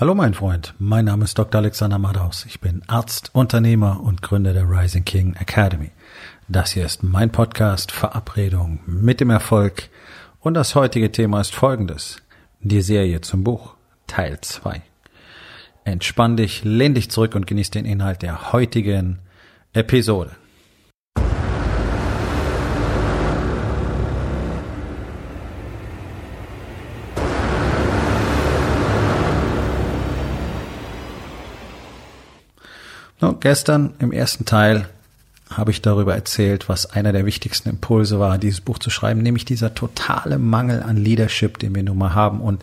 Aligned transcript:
Hallo 0.00 0.14
mein 0.14 0.32
Freund, 0.32 0.74
mein 0.78 1.06
Name 1.06 1.24
ist 1.24 1.36
Dr. 1.36 1.60
Alexander 1.60 1.98
Madaus. 1.98 2.46
Ich 2.46 2.60
bin 2.60 2.82
Arzt, 2.86 3.30
Unternehmer 3.32 4.00
und 4.00 4.22
Gründer 4.22 4.52
der 4.52 4.70
Rising 4.70 5.04
King 5.04 5.34
Academy. 5.34 5.90
Das 6.46 6.70
hier 6.70 6.86
ist 6.86 7.02
mein 7.02 7.32
Podcast 7.32 7.90
Verabredung 7.90 8.78
mit 8.86 9.18
dem 9.18 9.30
Erfolg 9.30 9.88
und 10.38 10.54
das 10.54 10.76
heutige 10.76 11.10
Thema 11.10 11.40
ist 11.40 11.52
folgendes. 11.52 12.22
Die 12.60 12.80
Serie 12.80 13.22
zum 13.22 13.42
Buch 13.42 13.74
Teil 14.06 14.40
2. 14.40 14.82
Entspann 15.82 16.36
dich, 16.36 16.62
lehn 16.62 16.94
dich 16.94 17.10
zurück 17.10 17.34
und 17.34 17.48
genieß 17.48 17.70
den 17.70 17.84
Inhalt 17.84 18.22
der 18.22 18.52
heutigen 18.52 19.18
Episode. 19.72 20.30
No, 33.20 33.34
gestern 33.34 33.94
im 33.98 34.12
ersten 34.12 34.44
Teil 34.44 34.88
habe 35.50 35.70
ich 35.70 35.80
darüber 35.80 36.14
erzählt, 36.14 36.68
was 36.68 36.86
einer 36.86 37.12
der 37.12 37.24
wichtigsten 37.24 37.70
Impulse 37.70 38.20
war, 38.20 38.38
dieses 38.38 38.60
Buch 38.60 38.78
zu 38.78 38.90
schreiben, 38.90 39.22
nämlich 39.22 39.44
dieser 39.44 39.74
totale 39.74 40.38
Mangel 40.38 40.82
an 40.82 40.96
Leadership, 40.96 41.58
den 41.58 41.74
wir 41.74 41.82
nun 41.82 41.98
mal 41.98 42.14
haben 42.14 42.40
und 42.40 42.62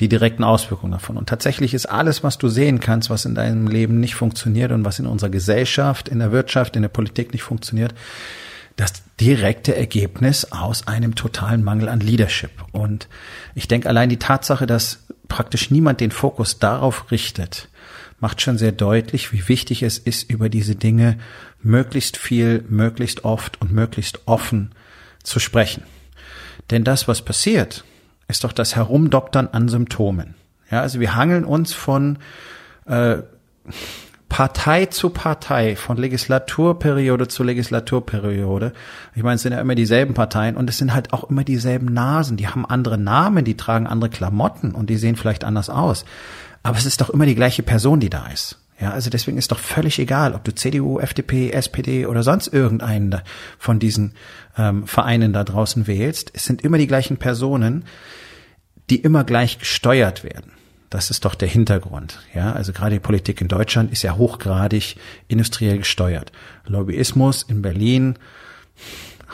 die 0.00 0.08
direkten 0.08 0.44
Auswirkungen 0.44 0.92
davon. 0.92 1.16
Und 1.16 1.28
tatsächlich 1.28 1.72
ist 1.72 1.86
alles, 1.86 2.22
was 2.22 2.36
du 2.38 2.48
sehen 2.48 2.78
kannst, 2.78 3.08
was 3.10 3.24
in 3.24 3.34
deinem 3.34 3.66
Leben 3.66 4.00
nicht 4.00 4.14
funktioniert 4.14 4.70
und 4.72 4.84
was 4.84 4.98
in 4.98 5.06
unserer 5.06 5.30
Gesellschaft, 5.30 6.08
in 6.08 6.18
der 6.18 6.30
Wirtschaft, 6.30 6.76
in 6.76 6.82
der 6.82 6.88
Politik 6.90 7.32
nicht 7.32 7.42
funktioniert, 7.42 7.94
das 8.76 8.92
direkte 9.18 9.74
Ergebnis 9.74 10.52
aus 10.52 10.86
einem 10.86 11.14
totalen 11.14 11.64
Mangel 11.64 11.88
an 11.88 12.00
Leadership. 12.00 12.50
Und 12.72 13.08
ich 13.54 13.66
denke 13.66 13.88
allein 13.88 14.10
die 14.10 14.18
Tatsache, 14.18 14.66
dass 14.66 14.98
praktisch 15.28 15.70
niemand 15.70 16.00
den 16.00 16.10
Fokus 16.10 16.58
darauf 16.58 17.10
richtet, 17.10 17.68
macht 18.26 18.42
schon 18.42 18.58
sehr 18.58 18.72
deutlich, 18.72 19.32
wie 19.32 19.46
wichtig 19.46 19.84
es 19.84 19.98
ist, 19.98 20.28
über 20.28 20.48
diese 20.48 20.74
Dinge 20.74 21.16
möglichst 21.62 22.16
viel, 22.16 22.64
möglichst 22.68 23.24
oft 23.24 23.60
und 23.60 23.70
möglichst 23.70 24.26
offen 24.26 24.72
zu 25.22 25.38
sprechen. 25.38 25.84
Denn 26.70 26.82
das, 26.82 27.06
was 27.06 27.22
passiert, 27.22 27.84
ist 28.26 28.42
doch 28.42 28.50
das 28.50 28.74
Herumdoktern 28.74 29.46
an 29.52 29.68
Symptomen. 29.68 30.34
Ja, 30.72 30.80
also 30.80 30.98
wir 30.98 31.14
hangeln 31.14 31.44
uns 31.44 31.72
von 31.72 32.18
äh, 32.86 33.18
Partei 34.28 34.86
zu 34.86 35.10
Partei, 35.10 35.76
von 35.76 35.96
Legislaturperiode 35.96 37.28
zu 37.28 37.44
Legislaturperiode. 37.44 38.72
Ich 39.14 39.22
meine, 39.22 39.36
es 39.36 39.42
sind 39.42 39.52
ja 39.52 39.60
immer 39.60 39.76
dieselben 39.76 40.14
Parteien 40.14 40.56
und 40.56 40.68
es 40.68 40.78
sind 40.78 40.92
halt 40.92 41.12
auch 41.12 41.30
immer 41.30 41.44
dieselben 41.44 41.94
Nasen. 41.94 42.36
Die 42.36 42.48
haben 42.48 42.66
andere 42.66 42.98
Namen, 42.98 43.44
die 43.44 43.56
tragen 43.56 43.86
andere 43.86 44.10
Klamotten 44.10 44.72
und 44.72 44.90
die 44.90 44.96
sehen 44.96 45.14
vielleicht 45.14 45.44
anders 45.44 45.70
aus. 45.70 46.04
Aber 46.66 46.78
es 46.78 46.84
ist 46.84 47.00
doch 47.00 47.10
immer 47.10 47.26
die 47.26 47.36
gleiche 47.36 47.62
Person, 47.62 48.00
die 48.00 48.10
da 48.10 48.26
ist. 48.26 48.58
Ja, 48.80 48.90
also 48.90 49.08
deswegen 49.08 49.38
ist 49.38 49.52
doch 49.52 49.58
völlig 49.60 50.00
egal, 50.00 50.34
ob 50.34 50.42
du 50.42 50.52
CDU, 50.52 50.98
FDP, 50.98 51.50
SPD 51.50 52.06
oder 52.06 52.24
sonst 52.24 52.48
irgendeinen 52.48 53.22
von 53.56 53.78
diesen 53.78 54.14
ähm, 54.58 54.84
Vereinen 54.86 55.32
da 55.32 55.44
draußen 55.44 55.86
wählst. 55.86 56.32
Es 56.34 56.44
sind 56.44 56.62
immer 56.62 56.76
die 56.76 56.88
gleichen 56.88 57.18
Personen, 57.18 57.84
die 58.90 58.96
immer 58.96 59.22
gleich 59.22 59.60
gesteuert 59.60 60.24
werden. 60.24 60.50
Das 60.90 61.10
ist 61.10 61.24
doch 61.24 61.36
der 61.36 61.48
Hintergrund. 61.48 62.18
Ja, 62.34 62.52
also 62.52 62.72
gerade 62.72 62.96
die 62.96 63.00
Politik 63.00 63.40
in 63.40 63.48
Deutschland 63.48 63.92
ist 63.92 64.02
ja 64.02 64.16
hochgradig 64.16 64.96
industriell 65.28 65.78
gesteuert. 65.78 66.32
Lobbyismus 66.66 67.44
in 67.44 67.62
Berlin 67.62 68.18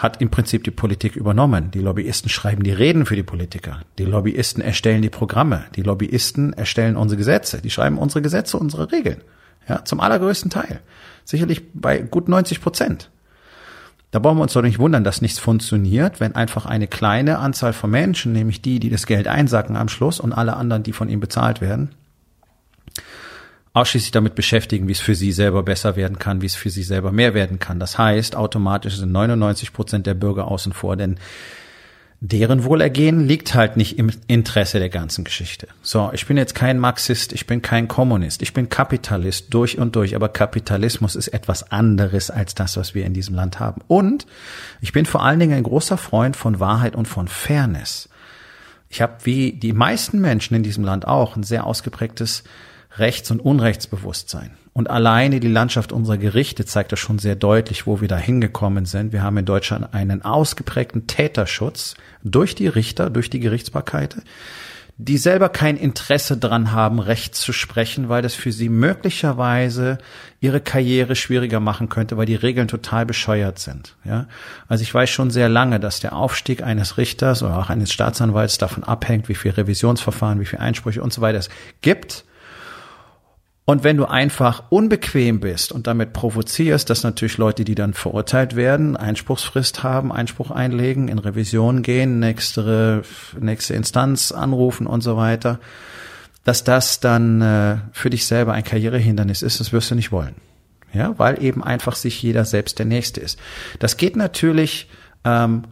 hat 0.03 0.21
im 0.21 0.31
Prinzip 0.31 0.65
die 0.65 0.73
Politik 0.73 1.15
übernommen. 1.15 1.71
Die 1.71 1.79
Lobbyisten 1.79 2.29
schreiben 2.29 2.65
die 2.65 2.73
Reden 2.73 3.07
für 3.07 3.15
die 3.15 3.23
Politiker. 3.23 3.83
Die 3.99 4.05
Lobbyisten 4.05 4.61
erstellen 4.61 5.01
die 5.01 5.11
Programme. 5.11 5.65
Die 5.77 5.83
Lobbyisten 5.83 6.53
erstellen 6.53 6.97
unsere 6.97 7.17
Gesetze. 7.17 7.63
Die 7.63 7.71
schreiben 7.71 7.99
unsere 7.99 8.21
Gesetze, 8.21 8.59
unsere 8.59 8.91
Regeln. 8.91 9.21
Ja, 9.69 9.85
zum 9.85 10.01
allergrößten 10.01 10.51
Teil. 10.51 10.81
Sicherlich 11.25 11.63
bei 11.73 11.99
gut 11.99 12.29
90 12.29 12.61
Prozent. 12.61 13.11
Da 14.11 14.19
brauchen 14.19 14.39
wir 14.39 14.43
uns 14.43 14.53
doch 14.53 14.63
nicht 14.63 14.81
wundern, 14.81 15.05
dass 15.05 15.23
nichts 15.23 15.39
funktioniert, 15.39 16.19
wenn 16.19 16.35
einfach 16.35 16.67
eine 16.67 16.89
kleine 16.89 17.39
Anzahl 17.39 17.73
von 17.73 17.91
Menschen, 17.91 18.33
nämlich 18.33 18.61
die, 18.61 18.81
die 18.81 18.91
das 18.91 19.07
Geld 19.07 19.29
einsacken 19.29 19.77
am 19.77 19.89
Schluss 19.89 20.19
und 20.19 20.33
alle 20.33 20.57
anderen, 20.57 20.83
die 20.83 20.93
von 20.93 21.09
ihm 21.09 21.21
bezahlt 21.21 21.61
werden, 21.61 21.95
ausschließlich 23.75 24.11
damit 24.11 24.35
beschäftigen, 24.35 24.87
wie 24.89 24.93
es 24.93 25.01
für 25.01 25.15
sie 25.15 25.33
selber 25.33 25.63
besser 25.63 25.97
werden 25.97 26.19
kann, 26.19 26.43
wie 26.43 26.47
es 26.47 26.55
für 26.55 26.71
sie 26.71 26.83
selber 26.83 27.13
mehr 27.13 27.35
werden 27.35 27.59
kann. 27.59 27.81
Das 27.81 27.97
heißt, 27.97 28.37
automatisch 28.37 28.97
sind 28.97 29.13
99 29.13 29.73
Prozent 29.73 30.07
der 30.07 30.15
Bürger 30.15 30.49
außen 30.49 30.73
vor, 30.73 30.97
denn 30.97 31.19
deren 32.25 32.63
Wohlergehen 32.63 33.27
liegt 33.27 33.55
halt 33.55 33.77
nicht 33.77 33.99
im 33.99 34.13
Interesse 34.29 34.79
der 34.79 34.91
ganzen 34.91 35.25
Geschichte. 35.25 35.67
So, 35.83 36.11
ich 36.13 36.25
bin 36.27 36.37
jetzt 36.37 36.55
kein 36.55 36.79
Marxist, 36.79 37.33
ich 37.33 37.49
bin 37.49 37.63
kein 37.63 37.89
Kommunist, 37.89 38.43
ich 38.43 38.53
bin 38.53 38.69
Kapitalist 38.69 39.53
durch 39.53 39.79
und 39.79 39.97
durch, 39.97 40.15
aber 40.15 40.29
Kapitalismus 40.29 41.17
ist 41.17 41.29
etwas 41.29 41.73
anderes 41.73 42.31
als 42.31 42.55
das, 42.55 42.77
was 42.77 42.95
wir 42.95 43.07
in 43.07 43.13
diesem 43.13 43.35
Land 43.35 43.59
haben. 43.59 43.81
Und 43.89 44.27
ich 44.81 44.93
bin 44.93 45.05
vor 45.05 45.25
allen 45.25 45.41
Dingen 45.41 45.55
ein 45.55 45.65
großer 45.65 45.97
Freund 45.97 46.37
von 46.37 46.61
Wahrheit 46.61 46.95
und 46.95 47.09
von 47.09 47.27
Fairness. 47.27 48.09
Ich 48.89 49.03
habe 49.03 49.15
wie 49.25 49.55
die 49.55 49.73
meisten 49.73 50.21
Menschen 50.21 50.55
in 50.55 50.63
diesem 50.63 50.85
Land 50.85 51.09
auch 51.09 51.35
ein 51.35 51.43
sehr 51.43 51.67
ausgeprägtes 51.67 52.45
Rechts- 52.97 53.31
und 53.31 53.41
Unrechtsbewusstsein. 53.41 54.51
Und 54.75 54.89
alleine 54.89 55.41
die 55.41 55.49
Landschaft 55.49 55.93
unserer 55.93 56.19
Gerichte 56.19 56.65
zeigt 56.65 56.93
das 56.93 56.99
schon 56.99 57.19
sehr 57.19 57.37
deutlich, 57.37 57.87
wo 57.87 58.01
wir 58.01 58.09
da 58.09 58.17
hingekommen 58.17 58.87
sind. 58.87 59.13
Wir 59.13 59.23
haben 59.23 59.37
in 59.37 59.45
Deutschland 59.45 59.93
einen 59.93 60.23
ausgeprägten 60.23 61.07
Täterschutz 61.07 61.95
durch 62.23 62.55
die 62.55 62.69
Richter, 62.69 63.11
durch 63.11 63.29
die 63.29 63.41
Gerichtsbarkeit, 63.41 64.17
die 64.99 65.19
selber 65.19 65.49
kein 65.49 65.77
Interesse 65.77 66.37
dran 66.37 66.73
haben, 66.73 67.01
Recht 67.01 67.35
zu 67.35 67.53
sprechen, 67.53 68.09
weil 68.09 68.23
das 68.23 68.35
für 68.35 68.53
sie 68.53 68.69
möglicherweise 68.69 69.99
ihre 70.41 70.61
Karriere 70.61 71.17
schwieriger 71.17 71.61
machen 71.61 71.89
könnte, 71.89 72.17
weil 72.17 72.27
die 72.27 72.35
Regeln 72.35 72.69
total 72.69 73.05
bescheuert 73.05 73.59
sind. 73.59 73.97
Ja, 74.05 74.27
also 74.69 74.83
ich 74.83 74.95
weiß 74.95 75.11
schon 75.11 75.31
sehr 75.31 75.49
lange, 75.49 75.81
dass 75.81 76.01
der 76.01 76.15
Aufstieg 76.15 76.63
eines 76.63 76.99
Richters 76.99 77.43
oder 77.43 77.59
auch 77.59 77.69
eines 77.69 77.93
Staatsanwalts 77.93 78.59
davon 78.59 78.85
abhängt, 78.85 79.29
wie 79.29 79.35
viel 79.35 79.53
Revisionsverfahren, 79.53 80.41
wie 80.41 80.47
viel 80.47 80.61
Einsprüche 80.61 81.03
und 81.03 81.13
so 81.13 81.21
weiter 81.21 81.39
es 81.39 81.51
gibt 81.81 82.25
und 83.65 83.85
wenn 83.85 83.97
du 83.97 84.07
einfach 84.07 84.65
unbequem 84.71 85.39
bist 85.39 85.71
und 85.71 85.87
damit 85.87 86.13
provozierst, 86.13 86.91
dass 86.91 87.05
natürlich 87.05 87.39
Leute, 87.39 87.65
die 87.65 87.77
dann 87.77 87.95
verurteilt 87.95 88.57
werden, 88.57 88.97
Einspruchsfrist 88.97 89.85
haben, 89.85 90.11
Einspruch 90.11 90.51
einlegen, 90.51 91.07
in 91.07 91.21
Revision 91.21 91.83
gehen, 91.83 92.19
nächste, 92.19 93.03
nächste 93.39 93.75
Instanz 93.75 94.33
anrufen 94.33 94.89
und 94.89 95.03
so 95.03 95.17
weiter, 95.17 95.61
dass 96.43 96.65
das 96.65 96.99
dann 96.99 97.41
äh, 97.41 97.77
für 97.93 98.11
dich 98.11 98.27
selber 98.27 98.53
ein 98.53 98.65
Karrierehindernis 98.65 99.43
ist, 99.43 99.61
das 99.61 99.73
wirst 99.73 99.93
du 99.93 99.95
nicht 99.95 100.11
wollen. 100.11 100.35
Ja, 100.93 101.19
weil 101.19 101.43
eben 101.43 101.65
einfach 101.65 101.95
sich 101.95 102.21
jeder 102.23 102.45
selbst 102.45 102.79
der 102.79 102.87
Nächste 102.87 103.21
ist. 103.21 103.39
Das 103.79 103.97
geht 103.97 104.15
natürlich 104.17 104.91
ähm, 105.25 105.63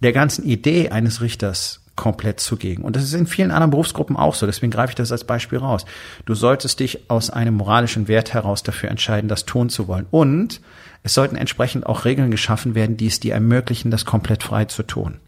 der 0.00 0.12
ganzen 0.12 0.44
Idee 0.44 0.90
eines 0.90 1.22
Richters 1.22 1.85
komplett 1.96 2.40
zugegen. 2.40 2.84
Und 2.84 2.94
das 2.94 3.04
ist 3.04 3.14
in 3.14 3.26
vielen 3.26 3.50
anderen 3.50 3.70
Berufsgruppen 3.70 4.16
auch 4.16 4.34
so. 4.34 4.46
Deswegen 4.46 4.70
greife 4.70 4.90
ich 4.90 4.96
das 4.96 5.12
als 5.12 5.24
Beispiel 5.24 5.58
raus. 5.58 5.84
Du 6.24 6.34
solltest 6.34 6.80
dich 6.80 7.10
aus 7.10 7.30
einem 7.30 7.54
moralischen 7.54 8.06
Wert 8.08 8.34
heraus 8.34 8.62
dafür 8.62 8.90
entscheiden, 8.90 9.28
das 9.28 9.46
tun 9.46 9.68
zu 9.68 9.88
wollen. 9.88 10.06
Und 10.10 10.60
es 11.02 11.14
sollten 11.14 11.36
entsprechend 11.36 11.86
auch 11.86 12.04
Regeln 12.04 12.30
geschaffen 12.30 12.74
werden, 12.74 12.96
die 12.96 13.06
es 13.06 13.20
dir 13.20 13.34
ermöglichen, 13.34 13.90
das 13.90 14.04
komplett 14.04 14.42
frei 14.42 14.66
zu 14.66 14.82
tun. 14.82 15.20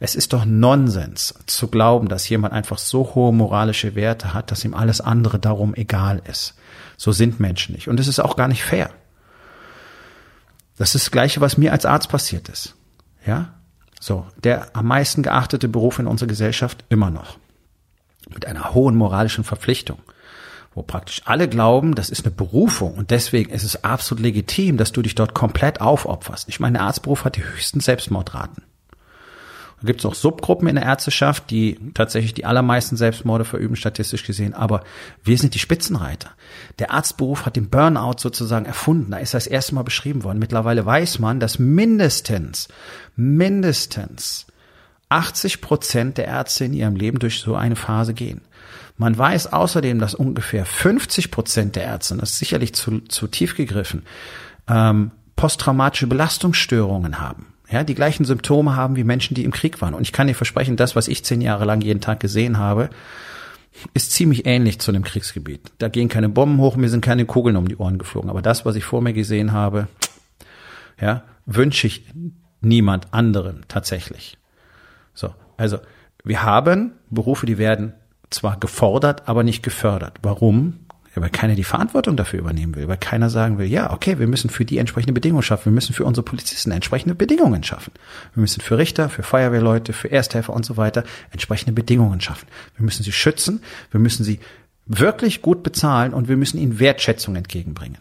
Es 0.00 0.14
ist 0.14 0.32
doch 0.32 0.44
Nonsens 0.44 1.34
zu 1.46 1.68
glauben, 1.68 2.08
dass 2.08 2.28
jemand 2.28 2.54
einfach 2.54 2.78
so 2.78 3.14
hohe 3.14 3.32
moralische 3.32 3.94
Werte 3.94 4.32
hat, 4.32 4.50
dass 4.50 4.64
ihm 4.64 4.74
alles 4.74 5.00
andere 5.00 5.38
darum 5.38 5.74
egal 5.74 6.22
ist. 6.28 6.54
So 6.96 7.12
sind 7.12 7.40
Menschen 7.40 7.74
nicht. 7.74 7.88
Und 7.88 7.98
es 7.98 8.06
ist 8.06 8.20
auch 8.20 8.36
gar 8.36 8.48
nicht 8.48 8.62
fair. 8.62 8.90
Das 10.76 10.94
ist 10.94 11.06
das 11.06 11.10
Gleiche, 11.10 11.40
was 11.40 11.58
mir 11.58 11.72
als 11.72 11.84
Arzt 11.84 12.08
passiert 12.08 12.48
ist. 12.48 12.76
Ja? 13.26 13.57
So, 14.08 14.24
der 14.42 14.74
am 14.74 14.86
meisten 14.86 15.22
geachtete 15.22 15.68
Beruf 15.68 15.98
in 15.98 16.06
unserer 16.06 16.30
Gesellschaft 16.30 16.82
immer 16.88 17.10
noch. 17.10 17.36
Mit 18.32 18.46
einer 18.46 18.72
hohen 18.72 18.96
moralischen 18.96 19.44
Verpflichtung. 19.44 19.98
Wo 20.74 20.80
praktisch 20.82 21.20
alle 21.26 21.46
glauben, 21.46 21.94
das 21.94 22.08
ist 22.08 22.24
eine 22.24 22.34
Berufung 22.34 22.94
und 22.94 23.10
deswegen 23.10 23.50
ist 23.50 23.64
es 23.64 23.84
absolut 23.84 24.24
legitim, 24.24 24.78
dass 24.78 24.92
du 24.92 25.02
dich 25.02 25.14
dort 25.14 25.34
komplett 25.34 25.82
aufopferst. 25.82 26.48
Ich 26.48 26.58
meine, 26.58 26.78
der 26.78 26.86
Arztberuf 26.86 27.26
hat 27.26 27.36
die 27.36 27.44
höchsten 27.44 27.80
Selbstmordraten. 27.80 28.62
Da 29.80 29.86
gibt 29.86 30.00
es 30.00 30.04
noch 30.04 30.14
Subgruppen 30.14 30.66
in 30.66 30.74
der 30.74 30.84
Ärzteschaft, 30.84 31.50
die 31.50 31.78
tatsächlich 31.94 32.34
die 32.34 32.44
allermeisten 32.44 32.96
Selbstmorde 32.96 33.44
verüben, 33.44 33.76
statistisch 33.76 34.24
gesehen. 34.24 34.52
Aber 34.52 34.82
wir 35.22 35.38
sind 35.38 35.54
die 35.54 35.60
Spitzenreiter. 35.60 36.30
Der 36.80 36.90
Arztberuf 36.90 37.46
hat 37.46 37.54
den 37.54 37.70
Burnout 37.70 38.16
sozusagen 38.18 38.66
erfunden. 38.66 39.12
Da 39.12 39.18
ist 39.18 39.34
das 39.34 39.46
erste 39.46 39.76
Mal 39.76 39.84
beschrieben 39.84 40.24
worden. 40.24 40.40
Mittlerweile 40.40 40.84
weiß 40.84 41.20
man, 41.20 41.38
dass 41.38 41.60
mindestens, 41.60 42.68
mindestens 43.14 44.46
80 45.10 45.60
Prozent 45.60 46.18
der 46.18 46.26
Ärzte 46.26 46.64
in 46.64 46.72
ihrem 46.72 46.96
Leben 46.96 47.20
durch 47.20 47.38
so 47.38 47.54
eine 47.54 47.76
Phase 47.76 48.14
gehen. 48.14 48.40
Man 48.96 49.16
weiß 49.16 49.52
außerdem, 49.52 50.00
dass 50.00 50.14
ungefähr 50.14 50.64
50 50.64 51.30
Prozent 51.30 51.76
der 51.76 51.84
Ärzte, 51.84 52.16
das 52.16 52.30
ist 52.30 52.38
sicherlich 52.38 52.74
zu, 52.74 53.00
zu 53.02 53.28
tief 53.28 53.54
gegriffen, 53.54 54.02
ähm, 54.66 55.12
posttraumatische 55.36 56.08
Belastungsstörungen 56.08 57.20
haben 57.20 57.46
ja, 57.70 57.84
die 57.84 57.94
gleichen 57.94 58.24
Symptome 58.24 58.76
haben 58.76 58.96
wie 58.96 59.04
Menschen, 59.04 59.34
die 59.34 59.44
im 59.44 59.50
Krieg 59.50 59.80
waren. 59.80 59.94
Und 59.94 60.02
ich 60.02 60.12
kann 60.12 60.26
dir 60.26 60.34
versprechen, 60.34 60.76
das, 60.76 60.96
was 60.96 61.08
ich 61.08 61.24
zehn 61.24 61.40
Jahre 61.40 61.64
lang 61.64 61.80
jeden 61.80 62.00
Tag 62.00 62.20
gesehen 62.20 62.58
habe, 62.58 62.88
ist 63.94 64.12
ziemlich 64.12 64.46
ähnlich 64.46 64.80
zu 64.80 64.90
einem 64.90 65.04
Kriegsgebiet. 65.04 65.60
Da 65.78 65.88
gehen 65.88 66.08
keine 66.08 66.28
Bomben 66.28 66.58
hoch, 66.58 66.76
mir 66.76 66.88
sind 66.88 67.04
keine 67.04 67.26
Kugeln 67.26 67.56
um 67.56 67.68
die 67.68 67.76
Ohren 67.76 67.98
geflogen. 67.98 68.30
Aber 68.30 68.42
das, 68.42 68.64
was 68.64 68.74
ich 68.76 68.84
vor 68.84 69.02
mir 69.02 69.12
gesehen 69.12 69.52
habe, 69.52 69.88
ja, 71.00 71.24
wünsche 71.46 71.86
ich 71.86 72.04
niemand 72.60 73.12
anderem 73.12 73.60
tatsächlich. 73.68 74.38
So, 75.14 75.34
also 75.56 75.78
wir 76.24 76.42
haben 76.42 76.92
Berufe, 77.10 77.46
die 77.46 77.58
werden 77.58 77.92
zwar 78.30 78.58
gefordert, 78.58 79.28
aber 79.28 79.42
nicht 79.42 79.62
gefördert. 79.62 80.18
Warum? 80.22 80.80
Weil 81.20 81.30
keiner 81.30 81.54
die 81.54 81.64
Verantwortung 81.64 82.16
dafür 82.16 82.38
übernehmen 82.40 82.74
will, 82.76 82.88
weil 82.88 82.96
keiner 82.96 83.30
sagen 83.30 83.58
will, 83.58 83.66
ja, 83.66 83.92
okay, 83.92 84.18
wir 84.18 84.26
müssen 84.26 84.50
für 84.50 84.64
die 84.64 84.78
entsprechende 84.78 85.12
Bedingungen 85.12 85.42
schaffen, 85.42 85.66
wir 85.66 85.72
müssen 85.72 85.92
für 85.92 86.04
unsere 86.04 86.24
Polizisten 86.24 86.70
entsprechende 86.70 87.14
Bedingungen 87.14 87.62
schaffen. 87.62 87.92
Wir 88.34 88.40
müssen 88.40 88.60
für 88.60 88.78
Richter, 88.78 89.08
für 89.08 89.22
Feuerwehrleute, 89.22 89.92
für 89.92 90.10
Ersthelfer 90.10 90.52
und 90.52 90.64
so 90.64 90.76
weiter 90.76 91.04
entsprechende 91.30 91.72
Bedingungen 91.72 92.20
schaffen. 92.20 92.46
Wir 92.76 92.84
müssen 92.84 93.02
sie 93.02 93.12
schützen, 93.12 93.62
wir 93.90 94.00
müssen 94.00 94.24
sie 94.24 94.40
wirklich 94.86 95.42
gut 95.42 95.62
bezahlen 95.62 96.14
und 96.14 96.28
wir 96.28 96.36
müssen 96.36 96.58
ihnen 96.58 96.78
Wertschätzung 96.78 97.36
entgegenbringen. 97.36 97.98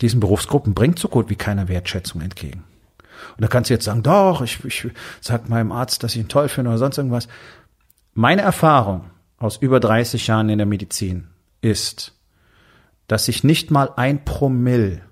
Diesen 0.00 0.20
Berufsgruppen 0.20 0.74
bringt 0.74 0.98
so 0.98 1.08
gut 1.08 1.28
wie 1.28 1.36
keiner 1.36 1.68
Wertschätzung 1.68 2.20
entgegen. 2.20 2.64
Und 3.36 3.42
da 3.42 3.48
kannst 3.48 3.68
du 3.68 3.74
jetzt 3.74 3.84
sagen, 3.84 4.02
doch, 4.02 4.42
ich, 4.42 4.64
ich 4.64 4.86
sag 5.20 5.48
meinem 5.48 5.72
Arzt, 5.72 6.02
dass 6.02 6.14
ich 6.14 6.20
ihn 6.20 6.28
toll 6.28 6.48
finde 6.48 6.70
oder 6.70 6.78
sonst 6.78 6.98
irgendwas. 6.98 7.28
Meine 8.14 8.42
Erfahrung 8.42 9.04
aus 9.38 9.56
über 9.56 9.80
30 9.80 10.26
Jahren 10.26 10.48
in 10.48 10.58
der 10.58 10.66
Medizin 10.66 11.28
ist, 11.60 12.14
dass 13.06 13.24
sich 13.24 13.44
nicht 13.44 13.70
mal 13.70 13.90
ein 13.96 14.24
Promille 14.24 15.02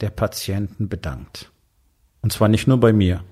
der 0.00 0.10
Patienten 0.10 0.88
bedankt. 0.88 1.50
Und 2.22 2.32
zwar 2.32 2.48
nicht 2.48 2.66
nur 2.66 2.80
bei 2.80 2.92
mir. 2.92 3.22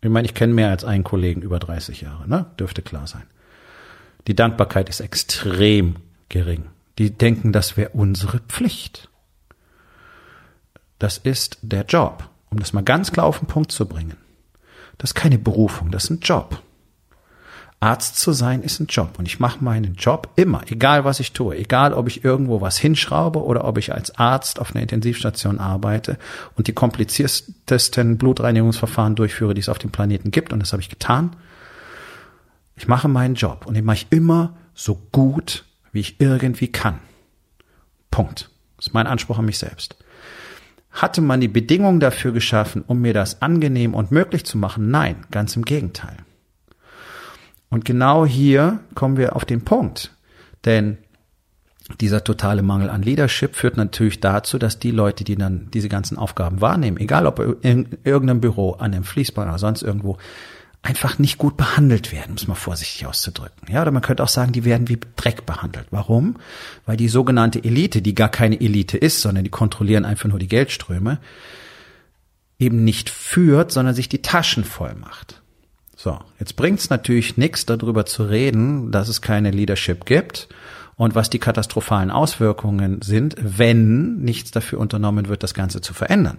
Ich 0.00 0.10
meine, 0.10 0.26
ich 0.26 0.34
kenne 0.34 0.54
mehr 0.54 0.70
als 0.70 0.84
einen 0.84 1.04
Kollegen 1.04 1.42
über 1.42 1.58
30 1.58 2.00
Jahre, 2.00 2.28
ne? 2.28 2.46
Dürfte 2.58 2.82
klar 2.82 3.06
sein. 3.06 3.24
Die 4.26 4.34
Dankbarkeit 4.34 4.88
ist 4.88 5.00
extrem 5.00 5.96
gering. 6.28 6.66
Die 6.98 7.10
denken, 7.10 7.52
das 7.52 7.76
wäre 7.76 7.90
unsere 7.90 8.40
Pflicht. 8.40 9.08
Das 10.98 11.18
ist 11.18 11.58
der 11.62 11.84
Job, 11.84 12.28
um 12.50 12.58
das 12.58 12.72
mal 12.72 12.82
ganz 12.82 13.12
klar 13.12 13.26
auf 13.26 13.38
den 13.38 13.46
Punkt 13.46 13.72
zu 13.72 13.86
bringen. 13.86 14.16
Das 14.98 15.10
ist 15.10 15.14
keine 15.14 15.38
Berufung, 15.38 15.90
das 15.90 16.04
ist 16.04 16.10
ein 16.10 16.20
Job. 16.20 16.60
Arzt 17.80 18.16
zu 18.16 18.32
sein 18.32 18.62
ist 18.62 18.80
ein 18.80 18.86
Job 18.86 19.18
und 19.18 19.26
ich 19.26 19.38
mache 19.38 19.62
meinen 19.62 19.94
Job 19.94 20.30
immer, 20.34 20.62
egal 20.66 21.04
was 21.04 21.20
ich 21.20 21.32
tue, 21.32 21.56
egal 21.56 21.92
ob 21.92 22.08
ich 22.08 22.24
irgendwo 22.24 22.60
was 22.60 22.76
hinschraube 22.76 23.44
oder 23.44 23.64
ob 23.64 23.78
ich 23.78 23.94
als 23.94 24.18
Arzt 24.18 24.58
auf 24.58 24.74
einer 24.74 24.82
Intensivstation 24.82 25.60
arbeite 25.60 26.18
und 26.56 26.66
die 26.66 26.72
kompliziertesten 26.72 28.18
Blutreinigungsverfahren 28.18 29.14
durchführe, 29.14 29.54
die 29.54 29.60
es 29.60 29.68
auf 29.68 29.78
dem 29.78 29.92
Planeten 29.92 30.32
gibt 30.32 30.52
und 30.52 30.58
das 30.58 30.72
habe 30.72 30.82
ich 30.82 30.88
getan. 30.88 31.36
Ich 32.74 32.88
mache 32.88 33.06
meinen 33.06 33.36
Job 33.36 33.64
und 33.66 33.74
den 33.74 33.84
mache 33.84 33.98
ich 33.98 34.06
immer 34.10 34.56
so 34.74 35.00
gut, 35.12 35.64
wie 35.92 36.00
ich 36.00 36.20
irgendwie 36.20 36.68
kann. 36.68 36.98
Punkt. 38.10 38.50
Das 38.76 38.88
ist 38.88 38.94
mein 38.94 39.06
Anspruch 39.06 39.38
an 39.38 39.44
mich 39.44 39.58
selbst. 39.58 39.96
Hatte 40.90 41.20
man 41.20 41.40
die 41.40 41.48
Bedingungen 41.48 42.00
dafür 42.00 42.32
geschaffen, 42.32 42.82
um 42.86 43.00
mir 43.00 43.14
das 43.14 43.40
angenehm 43.40 43.94
und 43.94 44.10
möglich 44.10 44.44
zu 44.44 44.58
machen? 44.58 44.90
Nein, 44.90 45.16
ganz 45.30 45.54
im 45.54 45.64
Gegenteil. 45.64 46.16
Und 47.70 47.84
genau 47.84 48.24
hier 48.24 48.80
kommen 48.94 49.16
wir 49.16 49.36
auf 49.36 49.44
den 49.44 49.62
Punkt. 49.64 50.12
Denn 50.64 50.98
dieser 52.00 52.22
totale 52.22 52.62
Mangel 52.62 52.90
an 52.90 53.02
Leadership 53.02 53.54
führt 53.54 53.76
natürlich 53.76 54.20
dazu, 54.20 54.58
dass 54.58 54.78
die 54.78 54.90
Leute, 54.90 55.24
die 55.24 55.36
dann 55.36 55.70
diese 55.72 55.88
ganzen 55.88 56.18
Aufgaben 56.18 56.60
wahrnehmen, 56.60 56.98
egal 56.98 57.26
ob 57.26 57.64
in 57.64 57.88
irgendeinem 58.04 58.40
Büro, 58.40 58.72
an 58.72 58.92
einem 58.92 59.04
Fließband 59.04 59.48
oder 59.48 59.58
sonst 59.58 59.82
irgendwo, 59.82 60.18
einfach 60.82 61.18
nicht 61.18 61.38
gut 61.38 61.56
behandelt 61.56 62.12
werden, 62.12 62.30
um 62.30 62.36
es 62.36 62.46
mal 62.46 62.54
vorsichtig 62.54 63.06
auszudrücken. 63.06 63.72
Ja, 63.72 63.82
oder 63.82 63.90
man 63.90 64.02
könnte 64.02 64.22
auch 64.22 64.28
sagen, 64.28 64.52
die 64.52 64.64
werden 64.64 64.88
wie 64.88 64.98
Dreck 65.16 65.44
behandelt. 65.44 65.86
Warum? 65.90 66.36
Weil 66.86 66.96
die 66.96 67.08
sogenannte 67.08 67.62
Elite, 67.64 68.00
die 68.00 68.14
gar 68.14 68.28
keine 68.28 68.60
Elite 68.60 68.96
ist, 68.96 69.20
sondern 69.20 69.44
die 69.44 69.50
kontrollieren 69.50 70.04
einfach 70.04 70.28
nur 70.28 70.38
die 70.38 70.46
Geldströme, 70.46 71.18
eben 72.58 72.84
nicht 72.84 73.10
führt, 73.10 73.72
sondern 73.72 73.94
sich 73.94 74.08
die 74.08 74.22
Taschen 74.22 74.64
voll 74.64 74.94
macht. 74.94 75.42
So, 76.00 76.16
jetzt 76.38 76.54
bringt's 76.54 76.90
natürlich 76.90 77.38
nichts 77.38 77.66
darüber 77.66 78.06
zu 78.06 78.22
reden, 78.22 78.92
dass 78.92 79.08
es 79.08 79.20
keine 79.20 79.50
Leadership 79.50 80.04
gibt 80.04 80.48
und 80.94 81.16
was 81.16 81.28
die 81.28 81.40
katastrophalen 81.40 82.12
Auswirkungen 82.12 83.02
sind, 83.02 83.34
wenn 83.40 84.18
nichts 84.18 84.52
dafür 84.52 84.78
unternommen 84.78 85.26
wird, 85.26 85.42
das 85.42 85.54
Ganze 85.54 85.80
zu 85.80 85.94
verändern. 85.94 86.38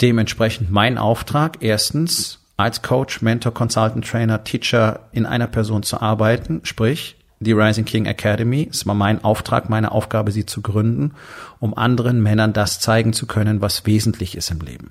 Dementsprechend 0.00 0.70
mein 0.70 0.96
Auftrag, 0.96 1.56
erstens 1.58 2.38
als 2.56 2.82
Coach, 2.82 3.20
Mentor, 3.20 3.52
Consultant, 3.52 4.06
Trainer, 4.06 4.44
Teacher 4.44 5.08
in 5.10 5.26
einer 5.26 5.48
Person 5.48 5.82
zu 5.82 6.00
arbeiten, 6.00 6.60
sprich 6.62 7.16
die 7.44 7.52
Rising 7.52 7.84
King 7.84 8.06
Academy. 8.06 8.68
Es 8.70 8.86
war 8.86 8.94
mein 8.94 9.22
Auftrag, 9.22 9.68
meine 9.70 9.92
Aufgabe, 9.92 10.32
sie 10.32 10.46
zu 10.46 10.62
gründen, 10.62 11.12
um 11.60 11.76
anderen 11.76 12.22
Männern 12.22 12.52
das 12.52 12.80
zeigen 12.80 13.12
zu 13.12 13.26
können, 13.26 13.60
was 13.60 13.86
wesentlich 13.86 14.36
ist 14.36 14.50
im 14.50 14.60
Leben 14.60 14.88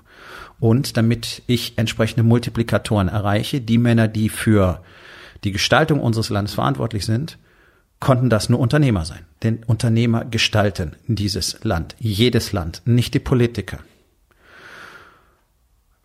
und 0.59 0.95
damit 0.95 1.43
ich 1.47 1.77
entsprechende 1.77 2.23
Multiplikatoren 2.23 3.09
erreiche. 3.09 3.59
Die 3.59 3.77
Männer, 3.77 4.07
die 4.07 4.29
für 4.29 4.81
die 5.43 5.51
Gestaltung 5.51 5.99
unseres 5.99 6.29
Landes 6.29 6.53
verantwortlich 6.53 7.05
sind, 7.05 7.37
konnten 7.99 8.29
das 8.29 8.49
nur 8.49 8.59
Unternehmer 8.59 9.03
sein. 9.05 9.25
Denn 9.43 9.63
Unternehmer 9.65 10.23
gestalten 10.23 10.93
dieses 11.07 11.63
Land, 11.63 11.95
jedes 11.99 12.53
Land, 12.53 12.81
nicht 12.85 13.13
die 13.13 13.19
Politiker. 13.19 13.79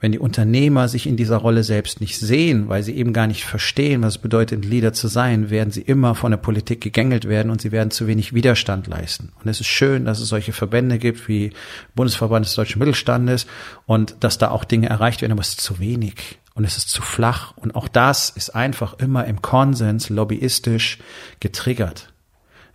Wenn 0.01 0.13
die 0.13 0.21
Unternehmer 0.21 0.87
sich 0.87 1.09
in 1.09 1.17
dieser 1.17 1.39
Rolle 1.39 1.65
selbst 1.65 2.01
nicht 2.01 2.19
sehen, 2.21 2.69
weil 2.69 2.85
sie 2.85 2.97
eben 2.97 3.13
gar 3.13 3.27
nicht 3.27 3.45
verstehen, 3.45 4.03
was 4.03 4.15
es 4.15 4.19
bedeutet, 4.19 4.65
Leader 4.65 4.93
zu 4.93 5.09
sein, 5.09 5.51
werden 5.51 5.73
sie 5.73 5.81
immer 5.81 6.15
von 6.15 6.31
der 6.31 6.39
Politik 6.39 6.81
gegängelt 6.81 7.29
werden 7.29 7.51
und 7.51 7.61
sie 7.61 7.73
werden 7.73 7.91
zu 7.91 8.07
wenig 8.07 8.33
Widerstand 8.33 8.87
leisten. 8.87 9.33
Und 9.43 9.51
es 9.51 9.61
ist 9.61 9.67
schön, 9.67 10.05
dass 10.05 10.21
es 10.21 10.29
solche 10.29 10.53
Verbände 10.53 10.99
gibt 10.99 11.27
wie 11.27 11.53
Bundesverband 11.97 12.47
des 12.47 12.55
deutschen 12.55 12.79
Mittelstandes 12.79 13.47
und 13.87 14.17
dass 14.21 14.39
da 14.39 14.51
auch 14.51 14.63
Dinge 14.63 14.89
erreicht 14.89 15.21
werden, 15.21 15.33
aber 15.33 15.41
es 15.41 15.49
ist 15.49 15.63
zu 15.63 15.81
wenig 15.81 16.39
und 16.55 16.65
es 16.65 16.77
ist 16.77 16.91
zu 16.91 17.03
flach. 17.03 17.57
Und 17.57 17.75
auch 17.75 17.89
das 17.89 18.31
ist 18.31 18.55
einfach 18.55 19.01
immer 19.01 19.25
im 19.25 19.43
Konsens 19.43 20.11
lobbyistisch 20.11 20.99
getriggert. 21.41 22.13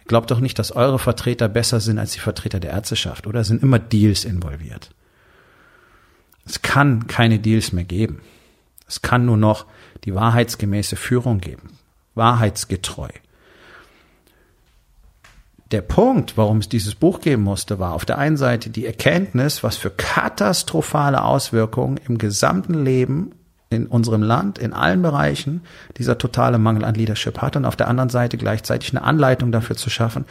Glaubt 0.07 0.29
doch 0.29 0.41
nicht, 0.41 0.59
dass 0.59 0.73
eure 0.73 0.99
Vertreter 0.99 1.47
besser 1.47 1.79
sind 1.79 1.99
als 1.99 2.11
die 2.11 2.19
Vertreter 2.19 2.59
der 2.59 2.71
Ärzteschaft, 2.71 3.27
oder? 3.27 3.39
Es 3.39 3.47
sind 3.47 3.63
immer 3.63 3.79
Deals 3.79 4.25
involviert. 4.25 4.89
Es 6.45 6.61
kann 6.61 7.07
keine 7.07 7.39
Deals 7.39 7.71
mehr 7.71 7.83
geben. 7.83 8.21
Es 8.87 9.01
kann 9.01 9.25
nur 9.25 9.37
noch 9.37 9.65
die 10.03 10.13
wahrheitsgemäße 10.13 10.95
Führung 10.95 11.39
geben. 11.39 11.77
Wahrheitsgetreu. 12.15 13.09
Der 15.71 15.81
Punkt, 15.81 16.37
warum 16.37 16.59
es 16.59 16.69
dieses 16.69 16.93
Buch 16.93 17.19
geben 17.19 17.41
musste, 17.41 17.79
war 17.79 17.93
auf 17.93 18.05
der 18.05 18.19
einen 18.19 18.37
Seite 18.37 18.69
die 18.69 18.85
Erkenntnis, 18.85 19.63
was 19.63 19.75
für 19.75 19.89
katastrophale 19.89 21.23
Auswirkungen 21.23 21.99
im 22.07 22.19
gesamten 22.19 22.83
Leben 22.83 23.31
in 23.71 23.87
unserem 23.87 24.21
Land, 24.21 24.59
in 24.59 24.71
allen 24.73 25.01
Bereichen 25.01 25.61
dieser 25.97 26.19
totale 26.19 26.59
Mangel 26.59 26.85
an 26.85 26.93
Leadership 26.93 27.41
hat 27.41 27.55
und 27.55 27.65
auf 27.65 27.75
der 27.75 27.87
anderen 27.87 28.09
Seite 28.09 28.37
gleichzeitig 28.37 28.91
eine 28.91 29.03
Anleitung 29.03 29.51
dafür 29.51 29.75
zu 29.75 29.89
schaffen, 29.89 30.25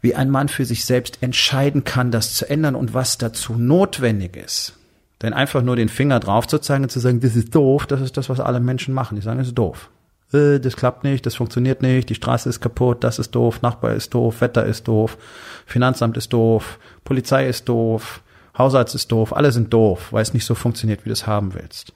wie 0.00 0.14
ein 0.14 0.30
Mann 0.30 0.48
für 0.48 0.64
sich 0.64 0.86
selbst 0.86 1.22
entscheiden 1.22 1.84
kann, 1.84 2.10
das 2.10 2.34
zu 2.34 2.48
ändern 2.48 2.76
und 2.76 2.94
was 2.94 3.18
dazu 3.18 3.56
notwendig 3.56 4.36
ist. 4.36 4.77
Denn 5.22 5.32
einfach 5.32 5.62
nur 5.62 5.76
den 5.76 5.88
Finger 5.88 6.20
drauf 6.20 6.46
zu 6.46 6.58
zeigen 6.58 6.84
und 6.84 6.90
zu 6.90 7.00
sagen, 7.00 7.20
das 7.20 7.34
ist 7.34 7.54
doof, 7.54 7.86
das 7.86 8.00
ist 8.00 8.16
das, 8.16 8.28
was 8.28 8.40
alle 8.40 8.60
Menschen 8.60 8.94
machen. 8.94 9.16
Die 9.16 9.22
sagen, 9.22 9.38
das 9.38 9.48
ist 9.48 9.58
doof. 9.58 9.90
Äh, 10.32 10.60
das 10.60 10.76
klappt 10.76 11.04
nicht, 11.04 11.26
das 11.26 11.34
funktioniert 11.34 11.82
nicht, 11.82 12.08
die 12.08 12.14
Straße 12.14 12.48
ist 12.48 12.60
kaputt, 12.60 13.02
das 13.04 13.18
ist 13.18 13.34
doof, 13.34 13.62
Nachbar 13.62 13.94
ist 13.94 14.14
doof, 14.14 14.40
Wetter 14.40 14.64
ist 14.64 14.86
doof, 14.86 15.18
Finanzamt 15.66 16.16
ist 16.16 16.32
doof, 16.32 16.78
Polizei 17.04 17.48
ist 17.48 17.68
doof, 17.68 18.22
Hausarzt 18.56 18.94
ist 18.94 19.10
doof, 19.12 19.34
alle 19.34 19.52
sind 19.52 19.72
doof, 19.72 20.12
weil 20.12 20.22
es 20.22 20.34
nicht 20.34 20.44
so 20.44 20.54
funktioniert, 20.54 21.04
wie 21.04 21.10
du 21.10 21.12
es 21.12 21.26
haben 21.26 21.54
willst. 21.54 21.92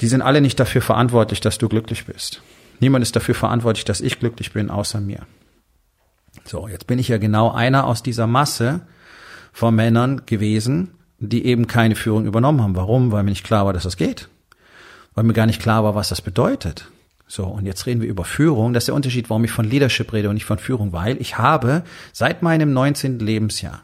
Die 0.00 0.08
sind 0.08 0.22
alle 0.22 0.40
nicht 0.40 0.58
dafür 0.58 0.82
verantwortlich, 0.82 1.40
dass 1.40 1.58
du 1.58 1.68
glücklich 1.68 2.06
bist. 2.06 2.42
Niemand 2.80 3.02
ist 3.02 3.14
dafür 3.14 3.34
verantwortlich, 3.34 3.84
dass 3.84 4.00
ich 4.00 4.18
glücklich 4.18 4.52
bin, 4.52 4.70
außer 4.70 5.00
mir. 5.00 5.20
So, 6.44 6.66
jetzt 6.66 6.86
bin 6.86 6.98
ich 6.98 7.08
ja 7.08 7.18
genau 7.18 7.52
einer 7.52 7.86
aus 7.86 8.02
dieser 8.02 8.26
Masse 8.26 8.80
von 9.52 9.74
Männern 9.74 10.26
gewesen, 10.26 10.94
die 11.18 11.46
eben 11.46 11.66
keine 11.66 11.94
Führung 11.94 12.26
übernommen 12.26 12.62
haben. 12.62 12.76
Warum? 12.76 13.12
Weil 13.12 13.22
mir 13.22 13.30
nicht 13.30 13.44
klar 13.44 13.66
war, 13.66 13.72
dass 13.72 13.84
das 13.84 13.96
geht. 13.96 14.28
Weil 15.14 15.24
mir 15.24 15.32
gar 15.32 15.46
nicht 15.46 15.62
klar 15.62 15.84
war, 15.84 15.94
was 15.94 16.08
das 16.08 16.20
bedeutet. 16.20 16.90
So, 17.26 17.44
und 17.44 17.66
jetzt 17.66 17.86
reden 17.86 18.00
wir 18.00 18.08
über 18.08 18.24
Führung. 18.24 18.74
Das 18.74 18.82
ist 18.84 18.88
der 18.88 18.94
Unterschied, 18.94 19.30
warum 19.30 19.44
ich 19.44 19.50
von 19.50 19.68
Leadership 19.68 20.12
rede 20.12 20.28
und 20.28 20.34
nicht 20.34 20.44
von 20.44 20.58
Führung, 20.58 20.92
weil 20.92 21.20
ich 21.20 21.38
habe 21.38 21.82
seit 22.12 22.42
meinem 22.42 22.72
19. 22.72 23.18
Lebensjahr 23.18 23.82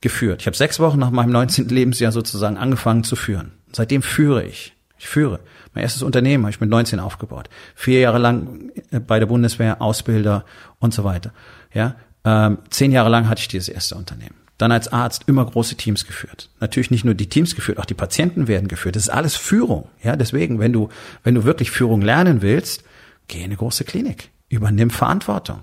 geführt. 0.00 0.40
Ich 0.40 0.46
habe 0.46 0.56
sechs 0.56 0.80
Wochen 0.80 0.98
nach 0.98 1.10
meinem 1.10 1.30
19. 1.30 1.68
Lebensjahr 1.68 2.12
sozusagen 2.12 2.56
angefangen 2.56 3.04
zu 3.04 3.16
führen. 3.16 3.52
Seitdem 3.72 4.02
führe 4.02 4.44
ich. 4.44 4.74
Ich 4.98 5.08
führe. 5.08 5.40
Mein 5.74 5.82
erstes 5.82 6.02
Unternehmen 6.02 6.44
habe 6.44 6.50
ich 6.50 6.60
mit 6.60 6.70
19 6.70 6.98
aufgebaut. 6.98 7.48
Vier 7.74 8.00
Jahre 8.00 8.18
lang 8.18 8.72
bei 9.06 9.18
der 9.20 9.26
Bundeswehr, 9.26 9.80
Ausbilder 9.80 10.44
und 10.80 10.92
so 10.92 11.04
weiter. 11.04 11.32
Ja, 11.72 11.96
ähm, 12.24 12.58
zehn 12.70 12.90
Jahre 12.90 13.08
lang 13.08 13.28
hatte 13.28 13.40
ich 13.40 13.48
dieses 13.48 13.68
erste 13.68 13.94
Unternehmen. 13.94 14.34
Dann 14.58 14.72
als 14.72 14.88
Arzt 14.88 15.24
immer 15.26 15.46
große 15.46 15.76
Teams 15.76 16.04
geführt. 16.04 16.50
Natürlich 16.60 16.90
nicht 16.90 17.04
nur 17.04 17.14
die 17.14 17.28
Teams 17.28 17.54
geführt, 17.54 17.78
auch 17.78 17.84
die 17.84 17.94
Patienten 17.94 18.48
werden 18.48 18.68
geführt. 18.68 18.96
Das 18.96 19.04
ist 19.04 19.08
alles 19.08 19.36
Führung. 19.36 19.88
Ja, 20.02 20.16
deswegen, 20.16 20.58
wenn 20.58 20.72
du, 20.72 20.88
wenn 21.22 21.36
du 21.36 21.44
wirklich 21.44 21.70
Führung 21.70 22.02
lernen 22.02 22.42
willst, 22.42 22.82
geh 23.28 23.38
in 23.38 23.44
eine 23.44 23.56
große 23.56 23.84
Klinik. 23.84 24.30
Übernimm 24.48 24.90
Verantwortung 24.90 25.60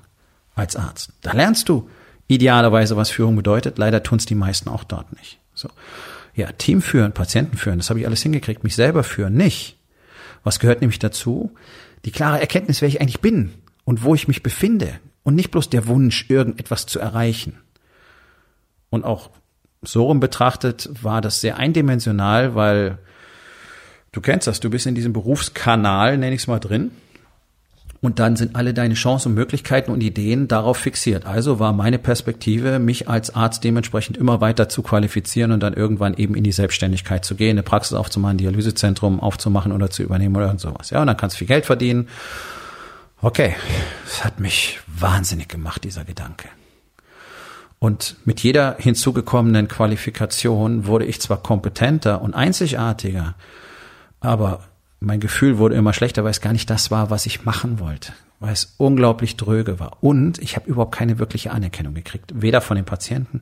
als 0.55 0.75
Arzt. 0.77 1.11
Da 1.21 1.33
lernst 1.33 1.67
du 1.67 1.89
idealerweise, 2.27 2.95
was 2.95 3.09
Führung 3.09 3.35
bedeutet. 3.35 3.77
Leider 3.77 4.01
tun 4.01 4.17
es 4.17 4.25
die 4.25 4.35
meisten 4.35 4.69
auch 4.69 4.85
dort 4.85 5.15
nicht. 5.17 5.39
So. 5.53 5.69
Ja, 6.33 6.51
Team 6.51 6.81
führen, 6.81 7.11
Patienten 7.11 7.57
führen, 7.57 7.79
das 7.79 7.89
habe 7.89 7.99
ich 7.99 8.05
alles 8.05 8.21
hingekriegt. 8.21 8.63
Mich 8.63 8.75
selber 8.75 9.03
führen 9.03 9.35
nicht. 9.35 9.77
Was 10.43 10.59
gehört 10.59 10.81
nämlich 10.81 10.99
dazu? 10.99 11.53
Die 12.05 12.11
klare 12.11 12.39
Erkenntnis, 12.39 12.81
wer 12.81 12.87
ich 12.87 13.01
eigentlich 13.01 13.21
bin 13.21 13.53
und 13.83 14.03
wo 14.03 14.15
ich 14.15 14.27
mich 14.27 14.43
befinde 14.43 14.99
und 15.23 15.35
nicht 15.35 15.51
bloß 15.51 15.69
der 15.69 15.87
Wunsch, 15.87 16.29
irgendetwas 16.29 16.85
zu 16.85 16.99
erreichen. 16.99 17.57
Und 18.89 19.03
auch 19.03 19.29
so 19.81 20.05
rum 20.05 20.19
betrachtet 20.19 20.89
war 21.01 21.21
das 21.21 21.41
sehr 21.41 21.57
eindimensional, 21.57 22.55
weil 22.55 22.97
du 24.11 24.21
kennst 24.21 24.47
das, 24.47 24.59
du 24.59 24.69
bist 24.69 24.85
in 24.85 24.95
diesem 24.95 25.13
Berufskanal, 25.13 26.17
nenne 26.17 26.35
ich 26.35 26.41
es 26.41 26.47
mal 26.47 26.59
drin. 26.59 26.91
Und 28.01 28.19
dann 28.19 28.35
sind 28.35 28.55
alle 28.55 28.73
deine 28.73 28.93
Chancen 28.93 29.29
und 29.29 29.35
Möglichkeiten 29.35 29.89
und 29.89 30.01
Ideen 30.01 30.47
darauf 30.47 30.77
fixiert. 30.77 31.25
Also 31.25 31.59
war 31.59 31.73
meine 31.73 31.97
Perspektive, 31.97 32.77
mich 32.77 33.09
als 33.09 33.33
Arzt 33.33 33.63
dementsprechend 33.63 34.15
immer 34.17 34.41
weiter 34.41 34.69
zu 34.69 34.83
qualifizieren 34.83 35.51
und 35.51 35.63
dann 35.63 35.73
irgendwann 35.73 36.13
eben 36.13 36.35
in 36.35 36.43
die 36.43 36.51
Selbstständigkeit 36.51 37.25
zu 37.25 37.33
gehen, 37.33 37.51
eine 37.51 37.63
Praxis 37.63 37.93
aufzumachen, 37.93 38.37
Dialysezentrum 38.37 39.19
aufzumachen 39.19 39.71
oder 39.71 39.89
zu 39.89 40.03
übernehmen 40.03 40.35
oder 40.35 40.55
sowas. 40.59 40.91
Ja, 40.91 41.01
und 41.01 41.07
dann 41.07 41.17
kannst 41.17 41.35
du 41.35 41.39
viel 41.39 41.47
Geld 41.47 41.65
verdienen. 41.65 42.07
Okay, 43.21 43.55
das 44.03 44.23
hat 44.23 44.39
mich 44.39 44.79
wahnsinnig 44.85 45.47
gemacht, 45.47 45.83
dieser 45.83 46.05
Gedanke. 46.05 46.47
Und 47.79 48.15
mit 48.25 48.41
jeder 48.41 48.77
hinzugekommenen 48.79 49.67
Qualifikation 49.67 50.87
wurde 50.87 51.05
ich 51.05 51.21
zwar 51.21 51.43
kompetenter 51.43 52.21
und 52.21 52.33
einzigartiger, 52.33 53.35
aber 54.21 54.61
mein 54.99 55.19
Gefühl 55.19 55.57
wurde 55.57 55.75
immer 55.75 55.93
schlechter, 55.93 56.23
weil 56.23 56.31
es 56.31 56.41
gar 56.41 56.53
nicht 56.53 56.69
das 56.69 56.89
war, 56.89 57.09
was 57.09 57.25
ich 57.25 57.45
machen 57.45 57.79
wollte, 57.79 58.13
weil 58.39 58.53
es 58.53 58.75
unglaublich 58.77 59.37
dröge 59.37 59.79
war. 59.79 59.97
Und 60.01 60.39
ich 60.39 60.55
habe 60.55 60.69
überhaupt 60.69 60.95
keine 60.95 61.19
wirkliche 61.19 61.51
Anerkennung 61.51 61.93
gekriegt, 61.93 62.31
weder 62.33 62.61
von 62.61 62.75
den 62.75 62.85
Patienten 62.85 63.41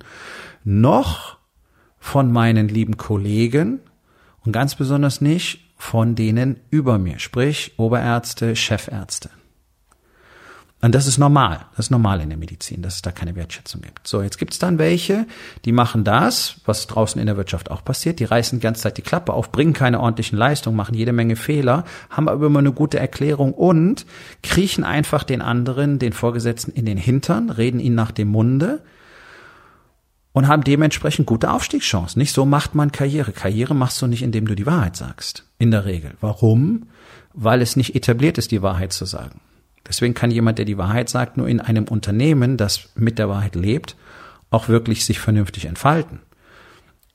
noch 0.64 1.38
von 2.00 2.32
meinen 2.32 2.68
lieben 2.68 2.98
Kollegen 2.98 3.80
und 4.42 4.52
ganz 4.52 4.76
besonders 4.76 5.22
nicht 5.22 5.72
von 5.78 6.16
denen 6.16 6.60
über 6.70 6.98
mir, 6.98 7.20
sprich 7.20 7.74
Oberärzte, 7.78 8.56
Chefärzte. 8.56 9.30
Und 10.84 10.94
das 10.94 11.08
ist 11.08 11.18
normal. 11.18 11.62
Das 11.78 11.86
ist 11.86 11.92
normal 11.92 12.20
in 12.20 12.28
der 12.28 12.38
Medizin, 12.38 12.82
dass 12.82 12.96
es 12.96 13.02
da 13.02 13.14
keine 13.14 13.38
Wertschätzung 13.38 13.80
gibt. 13.80 14.06
So, 14.06 14.22
jetzt 14.22 14.38
gibt 14.38 14.52
es 14.52 14.60
dann 14.60 14.80
welche, 14.80 15.26
die 15.64 15.72
machen 15.72 16.04
das, 16.04 16.58
was 16.66 16.88
draußen 16.88 17.22
in 17.22 17.26
der 17.26 17.38
Wirtschaft 17.38 17.72
auch 17.72 17.86
passiert. 17.86 18.20
Die 18.20 18.26
reißen 18.26 18.60
die 18.60 18.64
ganze 18.64 18.82
Zeit 18.82 18.98
die 18.98 19.02
Klappe 19.02 19.32
auf, 19.32 19.54
bringen 19.54 19.72
keine 19.72 20.02
ordentlichen 20.02 20.38
Leistungen, 20.38 20.76
machen 20.76 20.94
jede 20.94 21.14
Menge 21.14 21.38
Fehler, 21.38 21.86
haben 22.10 22.28
aber 22.28 22.48
immer 22.48 22.60
eine 22.60 22.74
gute 22.74 23.00
Erklärung 23.00 23.54
und 23.54 24.06
kriechen 24.42 24.84
einfach 24.84 25.24
den 25.24 25.42
anderen, 25.42 26.00
den 26.00 26.12
Vorgesetzten 26.12 26.74
in 26.74 26.86
den 26.86 26.98
Hintern, 26.98 27.50
reden 27.50 27.80
ihn 27.80 27.96
nach 27.96 28.12
dem 28.12 28.28
Munde 28.28 28.82
und 30.34 30.50
haben 30.50 30.66
dementsprechend 30.66 31.28
gute 31.28 31.50
Aufstiegschancen. 31.52 32.20
Nicht 32.20 32.34
so 32.34 32.44
macht 32.44 32.76
man 32.76 32.92
Karriere. 32.92 33.32
Karriere 33.32 33.74
machst 33.74 34.02
du 34.02 34.08
nicht, 34.08 34.22
indem 34.22 34.50
du 34.50 34.54
die 34.54 34.66
Wahrheit 34.66 34.98
sagst. 34.98 35.46
In 35.60 35.72
der 35.72 35.86
Regel. 35.86 36.16
Warum? 36.20 36.88
Weil 37.34 37.62
es 37.62 37.78
nicht 37.78 37.96
etabliert 37.96 38.38
ist, 38.38 38.52
die 38.52 38.62
Wahrheit 38.62 38.92
zu 38.92 39.06
sagen. 39.06 39.40
Deswegen 39.88 40.14
kann 40.14 40.32
jemand, 40.32 40.58
der 40.58 40.66
die 40.66 40.78
Wahrheit 40.78 41.10
sagt, 41.10 41.38
nur 41.38 41.48
in 41.48 41.60
einem 41.60 41.86
Unternehmen, 41.86 42.58
das 42.58 42.90
mit 42.96 43.20
der 43.20 43.30
Wahrheit 43.30 43.56
lebt, 43.56 43.96
auch 44.50 44.70
wirklich 44.70 45.06
sich 45.06 45.20
vernünftig 45.20 45.66
entfalten. 45.66 46.20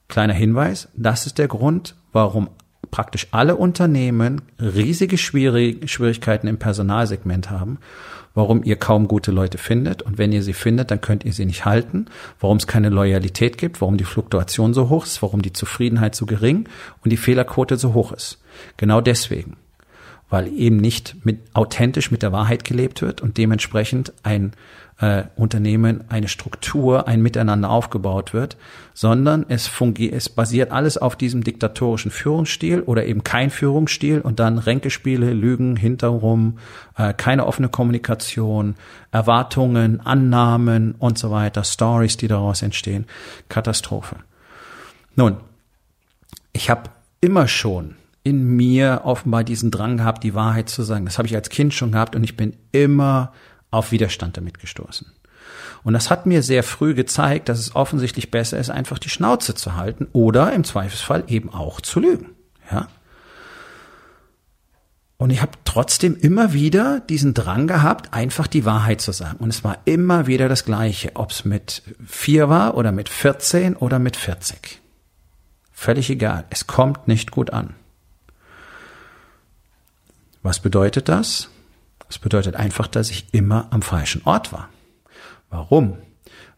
Kleiner 0.08 0.34
Hinweis, 0.34 0.88
das 0.94 1.26
ist 1.26 1.38
der 1.38 1.48
Grund, 1.48 1.94
warum 2.12 2.50
praktisch 2.90 3.28
alle 3.30 3.56
Unternehmen 3.56 4.42
riesige 4.58 5.18
Schwierigkeiten 5.18 6.46
im 6.46 6.58
Personalsegment 6.58 7.50
haben, 7.50 7.78
warum 8.34 8.62
ihr 8.64 8.76
kaum 8.76 9.08
gute 9.08 9.30
Leute 9.30 9.58
findet 9.58 10.02
und 10.02 10.16
wenn 10.16 10.32
ihr 10.32 10.42
sie 10.42 10.52
findet, 10.52 10.90
dann 10.90 11.00
könnt 11.00 11.24
ihr 11.24 11.32
sie 11.32 11.44
nicht 11.44 11.64
halten, 11.64 12.06
warum 12.40 12.56
es 12.56 12.66
keine 12.66 12.88
Loyalität 12.88 13.58
gibt, 13.58 13.80
warum 13.80 13.98
die 13.98 14.04
Fluktuation 14.04 14.74
so 14.74 14.88
hoch 14.88 15.04
ist, 15.04 15.22
warum 15.22 15.42
die 15.42 15.52
Zufriedenheit 15.52 16.14
so 16.14 16.24
gering 16.24 16.68
und 17.04 17.10
die 17.10 17.16
Fehlerquote 17.16 17.76
so 17.76 17.94
hoch 17.94 18.12
ist. 18.12 18.42
Genau 18.76 19.00
deswegen 19.00 19.56
weil 20.30 20.48
eben 20.48 20.76
nicht 20.76 21.24
mit 21.24 21.40
authentisch 21.54 22.10
mit 22.10 22.22
der 22.22 22.32
Wahrheit 22.32 22.64
gelebt 22.64 23.02
wird 23.02 23.20
und 23.20 23.38
dementsprechend 23.38 24.12
ein 24.22 24.52
äh, 25.00 25.24
Unternehmen, 25.36 26.04
eine 26.08 26.28
Struktur, 26.28 27.06
ein 27.06 27.22
Miteinander 27.22 27.70
aufgebaut 27.70 28.34
wird, 28.34 28.56
sondern 28.94 29.46
es 29.48 29.66
fungiert, 29.66 30.12
es 30.12 30.28
basiert 30.28 30.72
alles 30.72 30.98
auf 30.98 31.16
diesem 31.16 31.44
diktatorischen 31.44 32.10
Führungsstil 32.10 32.82
oder 32.82 33.06
eben 33.06 33.22
kein 33.22 33.50
Führungsstil 33.50 34.20
und 34.20 34.40
dann 34.40 34.58
Ränkespiele, 34.58 35.32
Lügen, 35.32 35.76
hinterrum, 35.76 36.58
äh, 36.96 37.14
keine 37.14 37.46
offene 37.46 37.68
Kommunikation, 37.68 38.74
Erwartungen, 39.12 40.00
Annahmen 40.00 40.94
und 40.98 41.16
so 41.16 41.30
weiter, 41.30 41.64
Stories, 41.64 42.16
die 42.16 42.28
daraus 42.28 42.62
entstehen, 42.62 43.06
Katastrophe. 43.48 44.16
Nun, 45.14 45.36
ich 46.52 46.70
habe 46.70 46.90
immer 47.20 47.46
schon 47.46 47.94
in 48.28 48.56
mir 48.56 49.02
offenbar 49.04 49.44
diesen 49.44 49.70
Drang 49.70 49.96
gehabt, 49.96 50.22
die 50.22 50.34
Wahrheit 50.34 50.68
zu 50.68 50.82
sagen. 50.82 51.04
Das 51.04 51.18
habe 51.18 51.28
ich 51.28 51.34
als 51.34 51.48
Kind 51.48 51.72
schon 51.72 51.92
gehabt 51.92 52.14
und 52.14 52.24
ich 52.24 52.36
bin 52.36 52.56
immer 52.72 53.32
auf 53.70 53.92
Widerstand 53.92 54.36
damit 54.36 54.58
gestoßen. 54.58 55.06
Und 55.84 55.92
das 55.94 56.10
hat 56.10 56.26
mir 56.26 56.42
sehr 56.42 56.62
früh 56.62 56.94
gezeigt, 56.94 57.48
dass 57.48 57.58
es 57.58 57.74
offensichtlich 57.74 58.30
besser 58.30 58.58
ist, 58.58 58.70
einfach 58.70 58.98
die 58.98 59.08
Schnauze 59.08 59.54
zu 59.54 59.76
halten 59.76 60.08
oder 60.12 60.52
im 60.52 60.64
Zweifelsfall 60.64 61.24
eben 61.28 61.52
auch 61.52 61.80
zu 61.80 62.00
lügen. 62.00 62.30
Ja? 62.70 62.88
Und 65.16 65.30
ich 65.30 65.42
habe 65.42 65.52
trotzdem 65.64 66.16
immer 66.16 66.52
wieder 66.52 67.00
diesen 67.00 67.34
Drang 67.34 67.66
gehabt, 67.66 68.12
einfach 68.14 68.46
die 68.46 68.64
Wahrheit 68.64 69.00
zu 69.00 69.12
sagen. 69.12 69.38
Und 69.38 69.48
es 69.48 69.64
war 69.64 69.78
immer 69.84 70.26
wieder 70.26 70.48
das 70.48 70.64
Gleiche, 70.64 71.12
ob 71.14 71.30
es 71.30 71.44
mit 71.44 71.82
vier 72.06 72.48
war 72.48 72.76
oder 72.76 72.92
mit 72.92 73.08
14 73.08 73.74
oder 73.74 73.98
mit 73.98 74.16
40. 74.16 74.80
Völlig 75.72 76.10
egal. 76.10 76.44
Es 76.50 76.66
kommt 76.66 77.08
nicht 77.08 77.30
gut 77.30 77.52
an. 77.52 77.74
Was 80.42 80.60
bedeutet 80.60 81.08
das? 81.08 81.48
Das 82.06 82.18
bedeutet 82.18 82.56
einfach, 82.56 82.86
dass 82.86 83.10
ich 83.10 83.26
immer 83.32 83.66
am 83.70 83.82
falschen 83.82 84.22
Ort 84.24 84.52
war. 84.52 84.68
Warum? 85.50 85.98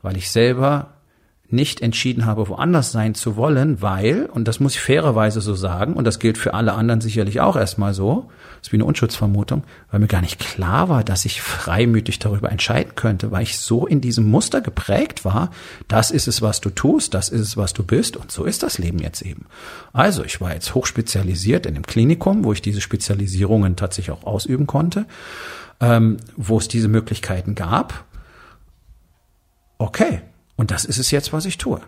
Weil 0.02 0.16
ich 0.16 0.30
selber 0.30 0.94
nicht 1.52 1.80
entschieden 1.80 2.26
habe, 2.26 2.48
woanders 2.48 2.92
sein 2.92 3.14
zu 3.14 3.36
wollen, 3.36 3.82
weil, 3.82 4.26
und 4.26 4.46
das 4.46 4.60
muss 4.60 4.74
ich 4.74 4.80
fairerweise 4.80 5.40
so 5.40 5.54
sagen, 5.54 5.94
und 5.94 6.04
das 6.04 6.18
gilt 6.18 6.38
für 6.38 6.54
alle 6.54 6.74
anderen 6.74 7.00
sicherlich 7.00 7.40
auch 7.40 7.56
erstmal 7.56 7.94
so, 7.94 8.28
das 8.58 8.68
ist 8.68 8.72
wie 8.72 8.76
eine 8.76 8.84
Unschutzvermutung, 8.84 9.64
weil 9.90 10.00
mir 10.00 10.06
gar 10.06 10.20
nicht 10.20 10.38
klar 10.38 10.88
war, 10.88 11.02
dass 11.02 11.24
ich 11.24 11.40
freimütig 11.40 12.18
darüber 12.18 12.50
entscheiden 12.50 12.94
könnte, 12.94 13.30
weil 13.30 13.42
ich 13.42 13.58
so 13.58 13.86
in 13.86 14.00
diesem 14.00 14.28
Muster 14.28 14.60
geprägt 14.60 15.24
war, 15.24 15.50
das 15.88 16.10
ist 16.10 16.28
es, 16.28 16.42
was 16.42 16.60
du 16.60 16.70
tust, 16.70 17.14
das 17.14 17.28
ist 17.28 17.40
es, 17.40 17.56
was 17.56 17.72
du 17.72 17.82
bist, 17.82 18.16
und 18.16 18.30
so 18.30 18.44
ist 18.44 18.62
das 18.62 18.78
Leben 18.78 18.98
jetzt 18.98 19.22
eben. 19.22 19.46
Also, 19.92 20.24
ich 20.24 20.40
war 20.40 20.54
jetzt 20.54 20.74
hochspezialisiert 20.74 21.66
in 21.66 21.74
einem 21.74 21.86
Klinikum, 21.86 22.44
wo 22.44 22.52
ich 22.52 22.62
diese 22.62 22.80
Spezialisierungen 22.80 23.76
tatsächlich 23.76 24.16
auch 24.16 24.24
ausüben 24.24 24.66
konnte, 24.66 25.06
ähm, 25.80 26.18
wo 26.36 26.58
es 26.58 26.68
diese 26.68 26.88
Möglichkeiten 26.88 27.54
gab. 27.54 28.04
Okay, 29.78 30.20
und 30.60 30.70
das 30.70 30.84
ist 30.84 30.98
es 30.98 31.10
jetzt, 31.10 31.32
was 31.32 31.46
ich 31.46 31.56
tue. 31.56 31.80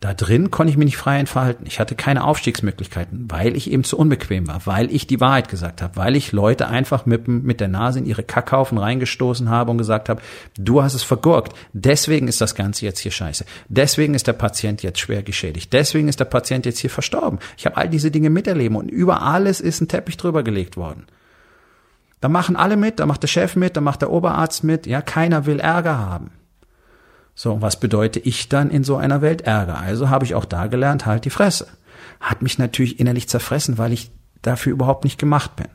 Da 0.00 0.12
drin 0.12 0.50
konnte 0.50 0.72
ich 0.72 0.76
mich 0.76 0.86
nicht 0.86 0.96
frei 0.96 1.20
entfalten. 1.20 1.66
Ich 1.68 1.78
hatte 1.78 1.94
keine 1.94 2.24
Aufstiegsmöglichkeiten, 2.24 3.30
weil 3.30 3.54
ich 3.54 3.70
eben 3.70 3.84
zu 3.84 3.96
unbequem 3.96 4.48
war, 4.48 4.62
weil 4.64 4.92
ich 4.92 5.06
die 5.06 5.20
Wahrheit 5.20 5.48
gesagt 5.48 5.82
habe, 5.82 5.94
weil 5.94 6.16
ich 6.16 6.32
Leute 6.32 6.66
einfach 6.66 7.06
mit, 7.06 7.28
mit 7.28 7.60
der 7.60 7.68
Nase 7.68 8.00
in 8.00 8.06
ihre 8.06 8.24
Kackhaufen 8.24 8.76
reingestoßen 8.76 9.48
habe 9.48 9.70
und 9.70 9.78
gesagt 9.78 10.08
habe, 10.08 10.20
du 10.58 10.82
hast 10.82 10.94
es 10.94 11.04
vergurkt. 11.04 11.56
Deswegen 11.74 12.26
ist 12.26 12.40
das 12.40 12.56
Ganze 12.56 12.86
jetzt 12.86 12.98
hier 12.98 13.12
scheiße. 13.12 13.44
Deswegen 13.68 14.14
ist 14.14 14.26
der 14.26 14.32
Patient 14.32 14.82
jetzt 14.82 14.98
schwer 14.98 15.22
geschädigt. 15.22 15.72
Deswegen 15.72 16.08
ist 16.08 16.18
der 16.18 16.24
Patient 16.24 16.66
jetzt 16.66 16.80
hier 16.80 16.90
verstorben. 16.90 17.38
Ich 17.56 17.66
habe 17.66 17.76
all 17.76 17.88
diese 17.88 18.10
Dinge 18.10 18.30
miterleben 18.30 18.76
und 18.76 18.90
über 18.90 19.22
alles 19.22 19.60
ist 19.60 19.80
ein 19.80 19.86
Teppich 19.86 20.16
drüber 20.16 20.42
gelegt 20.42 20.76
worden. 20.76 21.06
Da 22.20 22.28
machen 22.28 22.56
alle 22.56 22.76
mit, 22.76 22.98
da 22.98 23.06
macht 23.06 23.22
der 23.22 23.28
Chef 23.28 23.54
mit, 23.54 23.76
da 23.76 23.80
macht 23.80 24.02
der 24.02 24.10
Oberarzt 24.10 24.64
mit. 24.64 24.88
Ja, 24.88 25.02
keiner 25.02 25.46
will 25.46 25.60
Ärger 25.60 25.98
haben. 25.98 26.32
So, 27.34 27.62
was 27.62 27.80
bedeutet 27.80 28.26
ich 28.26 28.48
dann 28.48 28.70
in 28.70 28.84
so 28.84 28.96
einer 28.96 29.22
Welt 29.22 29.42
Ärger? 29.42 29.78
Also 29.78 30.10
habe 30.10 30.24
ich 30.24 30.34
auch 30.34 30.44
da 30.44 30.66
gelernt, 30.66 31.06
halt 31.06 31.24
die 31.24 31.30
Fresse. 31.30 31.66
Hat 32.20 32.42
mich 32.42 32.58
natürlich 32.58 33.00
innerlich 33.00 33.28
zerfressen, 33.28 33.78
weil 33.78 33.92
ich 33.92 34.10
dafür 34.42 34.72
überhaupt 34.72 35.04
nicht 35.04 35.18
gemacht 35.18 35.56
bin. 35.56 35.68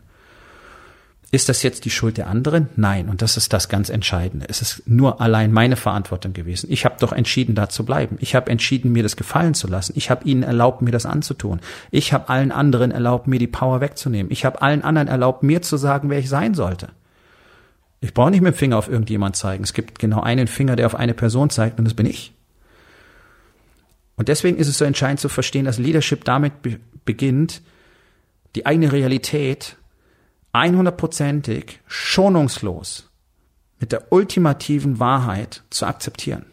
Ist 1.30 1.50
das 1.50 1.62
jetzt 1.62 1.84
die 1.84 1.90
Schuld 1.90 2.18
der 2.18 2.28
anderen? 2.28 2.70
Nein, 2.78 3.10
und 3.10 3.22
das 3.22 3.36
ist 3.36 3.52
das 3.52 3.68
ganz 3.68 3.90
Entscheidende. 3.90 4.48
Es 4.48 4.62
ist 4.62 4.84
nur 4.88 5.20
allein 5.20 5.52
meine 5.52 5.76
Verantwortung 5.76 6.32
gewesen. 6.32 6.72
Ich 6.72 6.86
habe 6.86 6.96
doch 7.00 7.12
entschieden, 7.12 7.54
da 7.54 7.68
zu 7.68 7.84
bleiben. 7.84 8.16
Ich 8.22 8.34
habe 8.34 8.50
entschieden, 8.50 8.94
mir 8.94 9.04
das 9.04 9.18
gefallen 9.18 9.54
zu 9.54 9.68
lassen. 9.68 9.92
Ich 9.96 10.10
habe 10.10 10.24
ihnen 10.24 10.44
erlaubt, 10.44 10.82
mir 10.82 10.92
das 10.92 11.06
anzutun. 11.06 11.60
Ich 11.92 12.14
habe 12.14 12.30
allen 12.30 12.54
anderen 12.54 12.92
erlaubt, 12.92 13.28
mir 13.28 13.40
die 13.40 13.48
Power 13.48 13.82
wegzunehmen. 13.82 14.32
Ich 14.32 14.46
habe 14.46 14.62
allen 14.62 14.84
anderen 14.84 15.10
erlaubt, 15.10 15.44
mir 15.44 15.62
zu 15.62 15.76
sagen, 15.76 16.10
wer 16.10 16.20
ich 16.20 16.30
sein 16.30 16.54
sollte. 16.54 16.90
Ich 18.00 18.14
brauche 18.14 18.32
nicht 18.32 18.42
mit 18.42 18.54
dem 18.54 18.58
Finger 18.58 18.78
auf 18.78 18.90
irgendjemand 18.90 19.36
zeigen. 19.36 19.64
Es 19.64 19.74
gibt 19.74 20.00
genau 20.00 20.22
einen 20.22 20.48
Finger, 20.48 20.76
der 20.76 20.86
auf 20.86 20.96
eine 20.96 21.14
Person 21.14 21.50
zeigt 21.50 21.80
und 21.80 21.86
das 21.86 21.94
bin 21.94 22.06
ich. 22.06 22.34
Und 24.16 24.28
deswegen 24.28 24.58
ist 24.58 24.68
es 24.68 24.78
so 24.78 24.86
entscheidend 24.86 25.20
zu 25.20 25.30
verstehen, 25.30 25.66
dass 25.66 25.78
Leadership 25.78 26.24
damit 26.26 26.62
be 26.62 26.80
beginnt, 27.06 27.62
die 28.56 28.66
eigene 28.66 28.92
Realität 28.92 29.78
100%ig 30.54 31.80
schonungslos 31.88 33.10
mit 33.80 33.94
der 33.94 34.12
ultimativen 34.12 35.00
Wahrheit 35.00 35.64
zu 35.70 35.86
akzeptieren. 35.86 36.46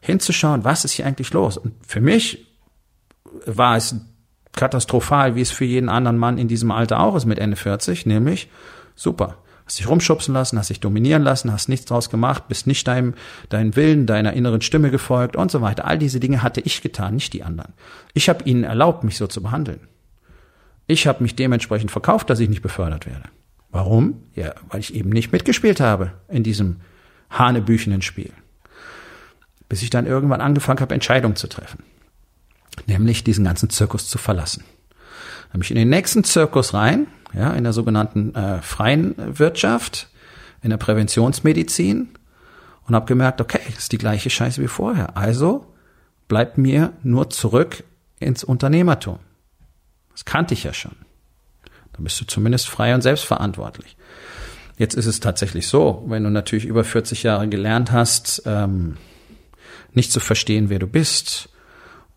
Hinzuschauen, 0.00 0.64
was 0.64 0.84
ist 0.84 0.92
hier 0.92 1.06
eigentlich 1.06 1.32
los? 1.32 1.56
Und 1.56 1.74
für 1.86 2.00
mich 2.00 2.46
war 3.44 3.76
es 3.76 3.94
katastrophal, 4.52 5.36
wie 5.36 5.42
es 5.42 5.50
für 5.50 5.64
jeden 5.64 5.88
anderen 5.88 6.18
Mann 6.18 6.38
in 6.38 6.48
diesem 6.48 6.70
Alter 6.70 7.00
auch 7.00 7.14
ist 7.14 7.26
mit 7.26 7.38
Ende 7.38 7.56
40, 7.56 8.06
nämlich 8.06 8.48
super. 8.94 9.38
Hast 9.66 9.80
dich 9.80 9.88
rumschubsen 9.88 10.32
lassen, 10.32 10.58
hast 10.58 10.70
dich 10.70 10.78
dominieren 10.78 11.22
lassen, 11.22 11.50
hast 11.50 11.68
nichts 11.68 11.86
draus 11.86 12.08
gemacht, 12.08 12.46
bist 12.46 12.68
nicht 12.68 12.86
deinem, 12.86 13.14
deinem 13.48 13.74
Willen, 13.74 14.06
deiner 14.06 14.32
inneren 14.32 14.60
Stimme 14.60 14.92
gefolgt 14.92 15.34
und 15.34 15.50
so 15.50 15.60
weiter. 15.60 15.84
All 15.86 15.98
diese 15.98 16.20
Dinge 16.20 16.44
hatte 16.44 16.60
ich 16.60 16.82
getan, 16.82 17.16
nicht 17.16 17.32
die 17.32 17.42
anderen. 17.42 17.72
Ich 18.14 18.28
habe 18.28 18.44
ihnen 18.44 18.62
erlaubt, 18.62 19.02
mich 19.02 19.16
so 19.16 19.26
zu 19.26 19.42
behandeln. 19.42 19.80
Ich 20.86 21.08
habe 21.08 21.22
mich 21.22 21.34
dementsprechend 21.34 21.90
verkauft, 21.90 22.30
dass 22.30 22.38
ich 22.38 22.48
nicht 22.48 22.62
befördert 22.62 23.06
werde. 23.06 23.24
Warum? 23.70 24.22
Ja, 24.36 24.54
weil 24.68 24.78
ich 24.78 24.94
eben 24.94 25.10
nicht 25.10 25.32
mitgespielt 25.32 25.80
habe 25.80 26.12
in 26.28 26.44
diesem 26.44 26.76
hanebüchenen 27.28 28.02
Spiel. 28.02 28.30
Bis 29.68 29.82
ich 29.82 29.90
dann 29.90 30.06
irgendwann 30.06 30.40
angefangen 30.40 30.78
habe, 30.78 30.94
Entscheidungen 30.94 31.34
zu 31.34 31.48
treffen. 31.48 31.82
Nämlich 32.86 33.24
diesen 33.24 33.44
ganzen 33.44 33.68
Zirkus 33.68 34.08
zu 34.08 34.18
verlassen. 34.18 34.62
Dann 35.50 35.60
bin 35.60 35.62
ich 35.62 35.70
in 35.70 35.76
den 35.76 35.88
nächsten 35.88 36.24
Zirkus 36.24 36.74
rein, 36.74 37.06
ja, 37.32 37.52
in 37.52 37.64
der 37.64 37.72
sogenannten 37.72 38.34
äh, 38.34 38.62
freien 38.62 39.14
Wirtschaft, 39.38 40.08
in 40.62 40.70
der 40.70 40.76
Präventionsmedizin 40.76 42.08
und 42.86 42.94
habe 42.94 43.06
gemerkt, 43.06 43.40
okay, 43.40 43.60
ist 43.76 43.92
die 43.92 43.98
gleiche 43.98 44.30
Scheiße 44.30 44.62
wie 44.62 44.68
vorher. 44.68 45.16
Also 45.16 45.66
bleibt 46.28 46.58
mir 46.58 46.92
nur 47.02 47.30
zurück 47.30 47.84
ins 48.18 48.44
Unternehmertum. 48.44 49.18
Das 50.12 50.24
kannte 50.24 50.54
ich 50.54 50.64
ja 50.64 50.72
schon. 50.72 50.96
Dann 51.92 52.04
bist 52.04 52.20
du 52.20 52.24
zumindest 52.24 52.68
frei 52.68 52.94
und 52.94 53.02
selbstverantwortlich. 53.02 53.96
Jetzt 54.78 54.94
ist 54.94 55.06
es 55.06 55.20
tatsächlich 55.20 55.66
so, 55.66 56.04
wenn 56.06 56.24
du 56.24 56.30
natürlich 56.30 56.66
über 56.66 56.84
40 56.84 57.22
Jahre 57.22 57.48
gelernt 57.48 57.92
hast, 57.92 58.42
ähm, 58.44 58.96
nicht 59.92 60.12
zu 60.12 60.20
verstehen, 60.20 60.68
wer 60.68 60.78
du 60.78 60.86
bist 60.86 61.48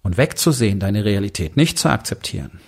und 0.01 0.17
wegzusehen, 0.17 0.79
deine 0.79 1.05
Realität 1.05 1.55
nicht 1.55 1.79
zu 1.79 1.89
akzeptieren, 1.89 2.59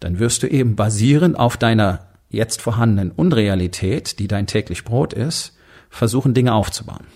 dann 0.00 0.18
wirst 0.18 0.42
du 0.42 0.46
eben 0.46 0.76
basierend 0.76 1.38
auf 1.38 1.56
deiner 1.56 2.06
jetzt 2.28 2.60
vorhandenen 2.60 3.10
Unrealität, 3.12 4.18
die 4.18 4.28
dein 4.28 4.46
täglich 4.46 4.84
Brot 4.84 5.12
ist, 5.12 5.56
versuchen, 5.90 6.34
Dinge 6.34 6.54
aufzubauen. 6.54 7.06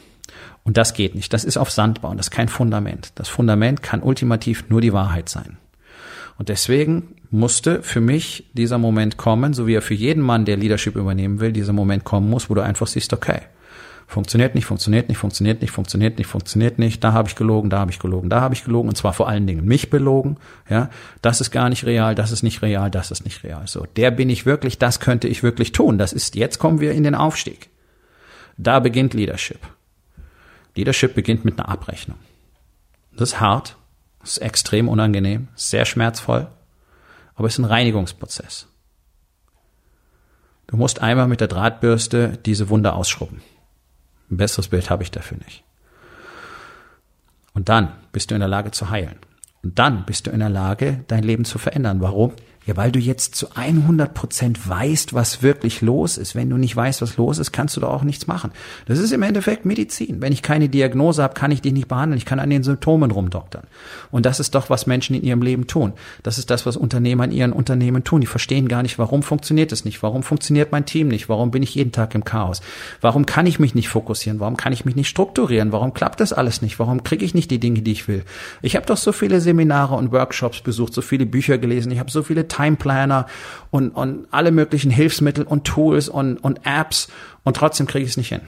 Und 0.62 0.76
das 0.76 0.94
geht 0.94 1.14
nicht. 1.14 1.32
Das 1.32 1.44
ist 1.44 1.56
auf 1.56 1.70
Sand 1.70 2.02
bauen. 2.02 2.16
Das 2.16 2.26
ist 2.26 2.30
kein 2.30 2.48
Fundament. 2.48 3.12
Das 3.16 3.28
Fundament 3.28 3.82
kann 3.82 4.02
ultimativ 4.02 4.68
nur 4.68 4.80
die 4.80 4.92
Wahrheit 4.92 5.28
sein. 5.28 5.58
Und 6.38 6.48
deswegen 6.48 7.16
musste 7.30 7.82
für 7.82 8.00
mich 8.00 8.50
dieser 8.54 8.78
Moment 8.78 9.16
kommen, 9.16 9.52
so 9.52 9.66
wie 9.66 9.74
er 9.74 9.82
für 9.82 9.94
jeden 9.94 10.22
Mann, 10.22 10.44
der 10.44 10.56
Leadership 10.56 10.96
übernehmen 10.96 11.40
will, 11.40 11.52
dieser 11.52 11.72
Moment 11.72 12.04
kommen 12.04 12.28
muss, 12.28 12.50
wo 12.50 12.54
du 12.54 12.62
einfach 12.62 12.86
siehst, 12.86 13.12
okay, 13.12 13.40
funktioniert 14.10 14.56
nicht, 14.56 14.64
funktioniert 14.64 15.08
nicht, 15.08 15.18
funktioniert 15.18 15.60
nicht, 15.60 15.70
funktioniert 15.70 16.18
nicht, 16.18 16.26
funktioniert 16.26 16.78
nicht, 16.80 17.04
da 17.04 17.12
habe 17.12 17.28
ich 17.28 17.36
gelogen, 17.36 17.70
da 17.70 17.78
habe 17.78 17.92
ich 17.92 18.00
gelogen, 18.00 18.28
da 18.28 18.40
habe 18.40 18.54
ich 18.54 18.64
gelogen 18.64 18.88
und 18.88 18.96
zwar 18.96 19.12
vor 19.12 19.28
allen 19.28 19.46
Dingen 19.46 19.64
mich 19.64 19.88
belogen, 19.88 20.36
ja, 20.68 20.90
das 21.22 21.40
ist 21.40 21.52
gar 21.52 21.68
nicht 21.68 21.86
real, 21.86 22.16
das 22.16 22.32
ist 22.32 22.42
nicht 22.42 22.60
real, 22.60 22.90
das 22.90 23.12
ist 23.12 23.24
nicht 23.24 23.44
real. 23.44 23.68
So, 23.68 23.86
der 23.96 24.10
bin 24.10 24.28
ich 24.28 24.46
wirklich, 24.46 24.78
das 24.78 24.98
könnte 24.98 25.28
ich 25.28 25.44
wirklich 25.44 25.70
tun. 25.70 25.96
Das 25.96 26.12
ist 26.12 26.34
jetzt 26.34 26.58
kommen 26.58 26.80
wir 26.80 26.92
in 26.92 27.04
den 27.04 27.14
Aufstieg. 27.14 27.70
Da 28.56 28.80
beginnt 28.80 29.14
Leadership. 29.14 29.60
Leadership 30.74 31.14
beginnt 31.14 31.44
mit 31.44 31.58
einer 31.58 31.68
Abrechnung. 31.68 32.18
Das 33.16 33.30
ist 33.30 33.40
hart, 33.40 33.76
das 34.20 34.32
ist 34.32 34.38
extrem 34.38 34.88
unangenehm, 34.88 35.48
sehr 35.54 35.84
schmerzvoll, 35.84 36.48
aber 37.36 37.46
es 37.46 37.54
ist 37.54 37.60
ein 37.60 37.64
Reinigungsprozess. 37.64 38.66
Du 40.66 40.76
musst 40.76 41.00
einmal 41.00 41.28
mit 41.28 41.40
der 41.40 41.48
Drahtbürste 41.48 42.38
diese 42.44 42.68
Wunde 42.68 42.92
ausschrubben. 42.92 43.40
Ein 44.30 44.36
besseres 44.36 44.68
Bild 44.68 44.90
habe 44.90 45.02
ich 45.02 45.10
dafür 45.10 45.38
nicht. 45.38 45.64
Und 47.52 47.68
dann 47.68 47.92
bist 48.12 48.30
du 48.30 48.34
in 48.34 48.40
der 48.40 48.48
Lage 48.48 48.70
zu 48.70 48.90
heilen. 48.90 49.18
Und 49.62 49.78
dann 49.78 50.06
bist 50.06 50.26
du 50.26 50.30
in 50.30 50.38
der 50.38 50.48
Lage, 50.48 51.04
dein 51.08 51.24
Leben 51.24 51.44
zu 51.44 51.58
verändern. 51.58 52.00
Warum? 52.00 52.32
Ja, 52.70 52.76
weil 52.76 52.92
du 52.92 53.00
jetzt 53.00 53.34
zu 53.34 53.48
100 53.56 54.14
Prozent 54.14 54.68
weißt, 54.68 55.12
was 55.12 55.42
wirklich 55.42 55.80
los 55.80 56.16
ist. 56.16 56.36
Wenn 56.36 56.48
du 56.48 56.56
nicht 56.56 56.76
weißt, 56.76 57.02
was 57.02 57.16
los 57.16 57.38
ist, 57.38 57.50
kannst 57.50 57.76
du 57.76 57.80
doch 57.80 57.90
auch 57.90 58.04
nichts 58.04 58.28
machen. 58.28 58.52
Das 58.86 59.00
ist 59.00 59.10
im 59.10 59.24
Endeffekt 59.24 59.64
Medizin. 59.64 60.22
Wenn 60.22 60.32
ich 60.32 60.40
keine 60.40 60.68
Diagnose 60.68 61.20
habe, 61.24 61.34
kann 61.34 61.50
ich 61.50 61.62
dich 61.62 61.72
nicht 61.72 61.88
behandeln. 61.88 62.16
Ich 62.16 62.26
kann 62.26 62.38
an 62.38 62.48
den 62.48 62.62
Symptomen 62.62 63.10
rumdoktern. 63.10 63.64
Und 64.12 64.24
das 64.24 64.38
ist 64.38 64.54
doch, 64.54 64.70
was 64.70 64.86
Menschen 64.86 65.16
in 65.16 65.24
ihrem 65.24 65.42
Leben 65.42 65.66
tun. 65.66 65.94
Das 66.22 66.38
ist 66.38 66.48
das, 66.48 66.64
was 66.64 66.76
Unternehmer 66.76 67.24
in 67.24 67.32
ihren 67.32 67.52
Unternehmen 67.52 68.04
tun. 68.04 68.20
Die 68.20 68.28
verstehen 68.28 68.68
gar 68.68 68.84
nicht, 68.84 69.00
warum 69.00 69.24
funktioniert 69.24 69.72
es 69.72 69.84
nicht? 69.84 70.00
Warum 70.04 70.22
funktioniert 70.22 70.70
mein 70.70 70.86
Team 70.86 71.08
nicht? 71.08 71.28
Warum 71.28 71.50
bin 71.50 71.64
ich 71.64 71.74
jeden 71.74 71.90
Tag 71.90 72.14
im 72.14 72.22
Chaos? 72.22 72.60
Warum 73.00 73.26
kann 73.26 73.46
ich 73.46 73.58
mich 73.58 73.74
nicht 73.74 73.88
fokussieren? 73.88 74.38
Warum 74.38 74.56
kann 74.56 74.72
ich 74.72 74.84
mich 74.84 74.94
nicht 74.94 75.08
strukturieren? 75.08 75.72
Warum 75.72 75.92
klappt 75.92 76.20
das 76.20 76.32
alles 76.32 76.62
nicht? 76.62 76.78
Warum 76.78 77.02
kriege 77.02 77.24
ich 77.24 77.34
nicht 77.34 77.50
die 77.50 77.58
Dinge, 77.58 77.82
die 77.82 77.90
ich 77.90 78.06
will? 78.06 78.22
Ich 78.62 78.76
habe 78.76 78.86
doch 78.86 78.96
so 78.96 79.10
viele 79.10 79.40
Seminare 79.40 79.96
und 79.96 80.12
Workshops 80.12 80.60
besucht, 80.60 80.94
so 80.94 81.02
viele 81.02 81.26
Bücher 81.26 81.58
gelesen. 81.58 81.90
Ich 81.90 81.98
habe 81.98 82.12
so 82.12 82.22
viele 82.22 82.46
Timeplanner 82.60 83.26
und, 83.70 83.90
und 83.90 84.26
alle 84.30 84.50
möglichen 84.50 84.90
Hilfsmittel 84.90 85.44
und 85.44 85.64
Tools 85.64 86.08
und, 86.08 86.38
und 86.38 86.60
Apps 86.64 87.08
und 87.44 87.56
trotzdem 87.56 87.86
kriege 87.86 88.04
ich 88.04 88.12
es 88.12 88.16
nicht 88.16 88.28
hin. 88.28 88.42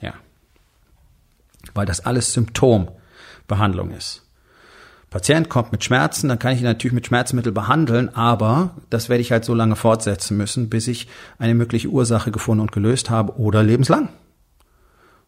Ja. 0.00 0.14
Weil 1.74 1.86
das 1.86 2.04
alles 2.04 2.32
Symptombehandlung 2.32 3.90
ist. 3.92 4.22
Patient 5.10 5.50
kommt 5.50 5.72
mit 5.72 5.84
Schmerzen, 5.84 6.28
dann 6.28 6.38
kann 6.38 6.54
ich 6.54 6.60
ihn 6.60 6.64
natürlich 6.64 6.94
mit 6.94 7.06
Schmerzmittel 7.06 7.52
behandeln, 7.52 8.14
aber 8.14 8.76
das 8.88 9.10
werde 9.10 9.20
ich 9.20 9.30
halt 9.30 9.44
so 9.44 9.52
lange 9.52 9.76
fortsetzen 9.76 10.38
müssen, 10.38 10.70
bis 10.70 10.88
ich 10.88 11.06
eine 11.38 11.54
mögliche 11.54 11.88
Ursache 11.88 12.30
gefunden 12.30 12.62
und 12.62 12.72
gelöst 12.72 13.10
habe 13.10 13.36
oder 13.38 13.62
lebenslang. 13.62 14.08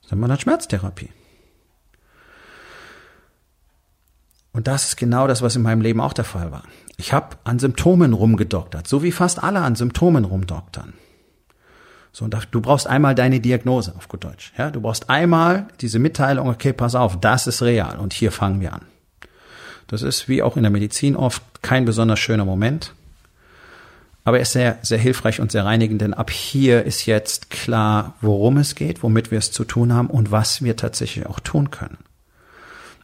Das 0.00 0.10
nennt 0.10 0.22
man 0.22 0.30
dann 0.30 0.40
Schmerztherapie. 0.40 1.10
Und 4.52 4.68
das 4.68 4.84
ist 4.84 4.96
genau 4.96 5.26
das, 5.26 5.42
was 5.42 5.56
in 5.56 5.62
meinem 5.62 5.82
Leben 5.82 6.00
auch 6.00 6.12
der 6.12 6.24
Fall 6.24 6.52
war. 6.52 6.62
Ich 6.96 7.12
habe 7.12 7.36
an 7.44 7.58
Symptomen 7.58 8.12
rumgedoktert, 8.12 8.86
so 8.86 9.02
wie 9.02 9.12
fast 9.12 9.42
alle 9.42 9.60
an 9.60 9.74
Symptomen 9.74 10.24
rumdoktern. 10.24 10.94
So, 12.12 12.24
und 12.24 12.36
du 12.52 12.60
brauchst 12.60 12.86
einmal 12.86 13.16
deine 13.16 13.40
Diagnose 13.40 13.92
auf 13.96 14.06
gut 14.06 14.22
Deutsch. 14.22 14.52
Ja, 14.56 14.70
du 14.70 14.80
brauchst 14.80 15.10
einmal 15.10 15.66
diese 15.80 15.98
Mitteilung, 15.98 16.48
okay, 16.48 16.72
pass 16.72 16.94
auf, 16.94 17.18
das 17.18 17.48
ist 17.48 17.62
real 17.62 17.98
und 17.98 18.12
hier 18.12 18.30
fangen 18.30 18.60
wir 18.60 18.72
an. 18.72 18.82
Das 19.88 20.02
ist 20.02 20.28
wie 20.28 20.42
auch 20.42 20.56
in 20.56 20.62
der 20.62 20.70
Medizin 20.70 21.16
oft 21.16 21.42
kein 21.60 21.84
besonders 21.84 22.20
schöner 22.20 22.44
Moment. 22.44 22.94
Aber 24.22 24.38
er 24.38 24.42
ist 24.42 24.52
sehr, 24.52 24.78
sehr 24.82 24.98
hilfreich 24.98 25.40
und 25.40 25.52
sehr 25.52 25.64
reinigend, 25.64 26.00
denn 26.00 26.14
ab 26.14 26.30
hier 26.30 26.84
ist 26.84 27.04
jetzt 27.04 27.50
klar, 27.50 28.14
worum 28.20 28.56
es 28.58 28.76
geht, 28.76 29.02
womit 29.02 29.32
wir 29.32 29.38
es 29.38 29.50
zu 29.50 29.64
tun 29.64 29.92
haben 29.92 30.08
und 30.08 30.30
was 30.30 30.62
wir 30.62 30.76
tatsächlich 30.76 31.26
auch 31.26 31.40
tun 31.40 31.70
können. 31.70 31.98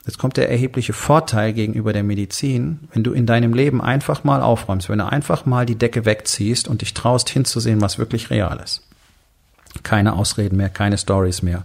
Jetzt 0.06 0.18
kommt 0.18 0.36
der 0.36 0.50
erhebliche 0.50 0.92
Vorteil 0.92 1.52
gegenüber 1.52 1.92
der 1.92 2.02
Medizin, 2.02 2.88
wenn 2.92 3.04
du 3.04 3.12
in 3.12 3.26
deinem 3.26 3.52
Leben 3.52 3.82
einfach 3.82 4.24
mal 4.24 4.40
aufräumst, 4.40 4.88
wenn 4.88 4.98
du 4.98 5.06
einfach 5.06 5.44
mal 5.44 5.66
die 5.66 5.76
Decke 5.76 6.04
wegziehst 6.06 6.68
und 6.68 6.80
dich 6.80 6.94
traust 6.94 7.28
hinzusehen, 7.28 7.80
was 7.80 7.98
wirklich 7.98 8.30
real 8.30 8.60
ist. 8.64 8.82
Keine 9.82 10.14
Ausreden 10.14 10.56
mehr, 10.56 10.70
keine 10.70 10.96
Stories 10.96 11.42
mehr. 11.42 11.64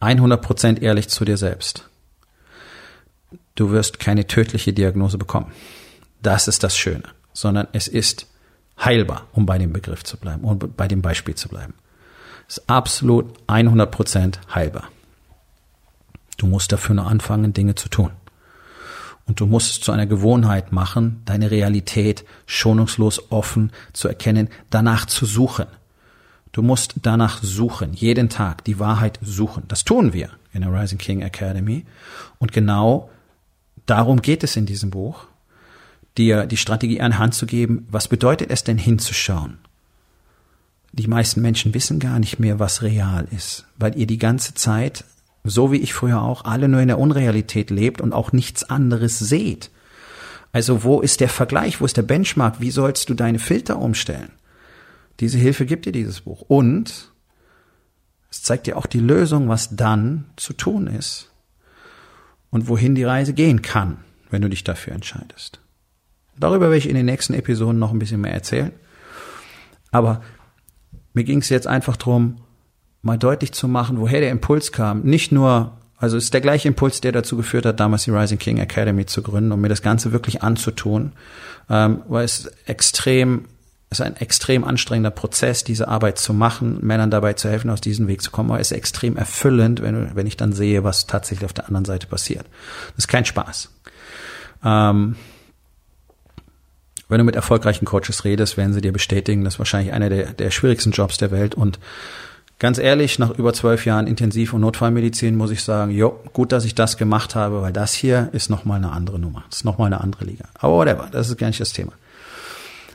100% 0.00 0.82
ehrlich 0.82 1.08
zu 1.08 1.24
dir 1.24 1.38
selbst. 1.38 1.88
Du 3.54 3.70
wirst 3.70 3.98
keine 3.98 4.26
tödliche 4.26 4.72
Diagnose 4.72 5.16
bekommen. 5.16 5.52
Das 6.22 6.48
ist 6.48 6.62
das 6.62 6.76
Schöne. 6.76 7.04
Sondern 7.32 7.66
es 7.72 7.88
ist 7.88 8.26
heilbar, 8.78 9.26
um 9.32 9.46
bei 9.46 9.58
dem 9.58 9.72
Begriff 9.72 10.04
zu 10.04 10.16
bleiben, 10.18 10.44
um 10.44 10.58
bei 10.58 10.86
dem 10.86 11.02
Beispiel 11.02 11.34
zu 11.34 11.48
bleiben. 11.48 11.74
Es 12.48 12.58
ist 12.58 12.68
absolut 12.68 13.26
100% 13.48 14.34
heilbar. 14.54 14.88
Du 16.36 16.46
musst 16.46 16.72
dafür 16.72 16.94
nur 16.94 17.06
anfangen, 17.06 17.52
Dinge 17.52 17.74
zu 17.74 17.88
tun. 17.88 18.10
Und 19.26 19.40
du 19.40 19.46
musst 19.46 19.70
es 19.70 19.80
zu 19.80 19.92
einer 19.92 20.06
Gewohnheit 20.06 20.72
machen, 20.72 21.22
deine 21.24 21.50
Realität 21.50 22.24
schonungslos 22.46 23.30
offen 23.30 23.72
zu 23.92 24.08
erkennen, 24.08 24.48
danach 24.70 25.06
zu 25.06 25.24
suchen. 25.24 25.66
Du 26.52 26.62
musst 26.62 26.94
danach 27.02 27.42
suchen, 27.42 27.94
jeden 27.94 28.28
Tag 28.28 28.64
die 28.64 28.78
Wahrheit 28.78 29.18
suchen. 29.22 29.64
Das 29.66 29.84
tun 29.84 30.12
wir 30.12 30.30
in 30.52 30.60
der 30.60 30.72
Rising 30.72 30.98
King 30.98 31.22
Academy. 31.22 31.84
Und 32.38 32.52
genau 32.52 33.10
darum 33.86 34.22
geht 34.22 34.44
es 34.44 34.56
in 34.56 34.66
diesem 34.66 34.90
Buch, 34.90 35.26
dir 36.16 36.46
die 36.46 36.56
Strategie 36.56 37.00
an 37.00 37.18
Hand 37.18 37.34
zu 37.34 37.46
geben, 37.46 37.88
was 37.90 38.08
bedeutet 38.08 38.50
es 38.50 38.62
denn 38.62 38.78
hinzuschauen? 38.78 39.58
Die 40.92 41.08
meisten 41.08 41.42
Menschen 41.42 41.74
wissen 41.74 41.98
gar 41.98 42.20
nicht 42.20 42.38
mehr, 42.38 42.60
was 42.60 42.82
real 42.82 43.26
ist, 43.32 43.66
weil 43.76 43.98
ihr 43.98 44.06
die 44.06 44.18
ganze 44.18 44.54
Zeit 44.54 45.04
so 45.44 45.70
wie 45.70 45.78
ich 45.78 45.92
früher 45.92 46.22
auch, 46.22 46.44
alle 46.44 46.68
nur 46.68 46.80
in 46.80 46.88
der 46.88 46.98
Unrealität 46.98 47.70
lebt 47.70 48.00
und 48.00 48.12
auch 48.12 48.32
nichts 48.32 48.64
anderes 48.64 49.18
seht. 49.18 49.70
Also 50.52 50.82
wo 50.82 51.00
ist 51.00 51.20
der 51.20 51.28
Vergleich, 51.28 51.80
wo 51.80 51.84
ist 51.84 51.96
der 51.96 52.02
Benchmark, 52.02 52.60
wie 52.60 52.70
sollst 52.70 53.08
du 53.10 53.14
deine 53.14 53.38
Filter 53.38 53.78
umstellen? 53.78 54.30
Diese 55.20 55.38
Hilfe 55.38 55.66
gibt 55.66 55.86
dir 55.86 55.92
dieses 55.92 56.22
Buch. 56.22 56.42
Und 56.48 57.12
es 58.30 58.42
zeigt 58.42 58.66
dir 58.66 58.76
auch 58.76 58.86
die 58.86 59.00
Lösung, 59.00 59.48
was 59.48 59.76
dann 59.76 60.26
zu 60.36 60.52
tun 60.54 60.86
ist. 60.86 61.30
und 62.50 62.68
wohin 62.68 62.94
die 62.94 63.02
Reise 63.02 63.34
gehen 63.34 63.62
kann, 63.62 63.98
wenn 64.30 64.40
du 64.40 64.48
dich 64.48 64.62
dafür 64.62 64.92
entscheidest. 64.92 65.58
Darüber 66.38 66.66
werde 66.66 66.76
ich 66.76 66.88
in 66.88 66.94
den 66.94 67.06
nächsten 67.06 67.34
Episoden 67.34 67.80
noch 67.80 67.90
ein 67.90 67.98
bisschen 67.98 68.20
mehr 68.20 68.32
erzählen. 68.32 68.70
Aber 69.90 70.22
mir 71.12 71.24
ging 71.24 71.40
es 71.40 71.48
jetzt 71.48 71.66
einfach 71.66 71.96
drum, 71.96 72.36
mal 73.04 73.18
deutlich 73.18 73.52
zu 73.52 73.68
machen, 73.68 74.00
woher 74.00 74.20
der 74.20 74.30
Impuls 74.30 74.72
kam. 74.72 75.02
Nicht 75.02 75.30
nur, 75.30 75.72
also 75.98 76.16
es 76.16 76.24
ist 76.24 76.34
der 76.34 76.40
gleiche 76.40 76.68
Impuls, 76.68 77.00
der 77.00 77.12
dazu 77.12 77.36
geführt 77.36 77.66
hat, 77.66 77.78
damals 77.78 78.04
die 78.04 78.10
Rising 78.10 78.38
King 78.38 78.58
Academy 78.58 79.06
zu 79.06 79.22
gründen, 79.22 79.52
um 79.52 79.60
mir 79.60 79.68
das 79.68 79.82
Ganze 79.82 80.12
wirklich 80.12 80.42
anzutun, 80.42 81.12
ähm, 81.70 82.02
weil 82.08 82.24
es 82.24 82.50
extrem 82.66 83.46
es 83.90 84.00
ist 84.00 84.06
ein 84.06 84.16
extrem 84.16 84.64
anstrengender 84.64 85.12
Prozess, 85.12 85.62
diese 85.62 85.86
Arbeit 85.86 86.18
zu 86.18 86.34
machen, 86.34 86.78
Männern 86.80 87.12
dabei 87.12 87.34
zu 87.34 87.48
helfen, 87.48 87.70
aus 87.70 87.80
diesem 87.80 88.08
Weg 88.08 88.22
zu 88.22 88.32
kommen. 88.32 88.50
Aber 88.50 88.58
es 88.58 88.72
ist 88.72 88.76
extrem 88.76 89.16
erfüllend, 89.16 89.82
wenn, 89.82 90.16
wenn 90.16 90.26
ich 90.26 90.36
dann 90.36 90.52
sehe, 90.52 90.82
was 90.82 91.06
tatsächlich 91.06 91.44
auf 91.44 91.52
der 91.52 91.68
anderen 91.68 91.84
Seite 91.84 92.08
passiert. 92.08 92.44
Das 92.96 93.04
ist 93.04 93.08
kein 93.08 93.24
Spaß. 93.24 93.70
Ähm, 94.64 95.14
wenn 97.08 97.18
du 97.18 97.24
mit 97.24 97.36
erfolgreichen 97.36 97.84
Coaches 97.84 98.24
redest, 98.24 98.56
werden 98.56 98.72
sie 98.72 98.80
dir 98.80 98.92
bestätigen, 98.92 99.44
das 99.44 99.54
ist 99.54 99.58
wahrscheinlich 99.60 99.92
einer 99.92 100.08
der, 100.08 100.32
der 100.32 100.50
schwierigsten 100.50 100.90
Jobs 100.90 101.16
der 101.18 101.30
Welt. 101.30 101.54
Und 101.54 101.78
ganz 102.58 102.78
ehrlich, 102.78 103.18
nach 103.18 103.30
über 103.30 103.52
zwölf 103.52 103.84
Jahren 103.86 104.06
Intensiv- 104.06 104.52
und 104.52 104.60
Notfallmedizin 104.60 105.36
muss 105.36 105.50
ich 105.50 105.62
sagen, 105.62 105.90
jo, 105.90 106.20
gut, 106.32 106.52
dass 106.52 106.64
ich 106.64 106.74
das 106.74 106.96
gemacht 106.96 107.34
habe, 107.34 107.62
weil 107.62 107.72
das 107.72 107.92
hier 107.92 108.28
ist 108.32 108.50
nochmal 108.50 108.78
eine 108.78 108.92
andere 108.92 109.18
Nummer. 109.18 109.44
Das 109.50 109.58
ist 109.58 109.64
nochmal 109.64 109.86
eine 109.86 110.00
andere 110.00 110.24
Liga. 110.24 110.46
Aber 110.54 110.74
whatever, 110.74 111.08
das 111.10 111.28
ist 111.28 111.36
gar 111.36 111.48
nicht 111.48 111.60
das 111.60 111.72
Thema. 111.72 111.92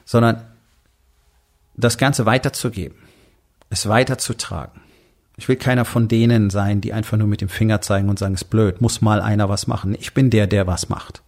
Sondern 0.06 0.42
das 1.76 1.98
Ganze 1.98 2.26
weiterzugeben, 2.26 2.98
es 3.70 3.88
weiterzutragen. 3.88 4.82
Ich 5.38 5.48
will 5.48 5.56
keiner 5.56 5.86
von 5.86 6.10
denen 6.10 6.50
sein, 6.50 6.82
die 6.82 6.92
einfach 6.92 7.18
nur 7.18 7.28
mit 7.28 7.40
dem 7.40 7.48
Finger 7.48 7.80
zeigen 7.80 8.10
und 8.10 8.20
sagen, 8.20 8.34
es 8.34 8.42
ist 8.42 8.50
blöd, 8.50 8.82
muss 8.82 9.02
mal 9.02 9.22
einer 9.22 9.48
was 9.48 9.68
machen. 9.68 9.96
Ich 9.98 10.14
bin 10.14 10.30
der, 10.30 10.48
der 10.48 10.68
was 10.68 10.90
macht. 10.90 11.22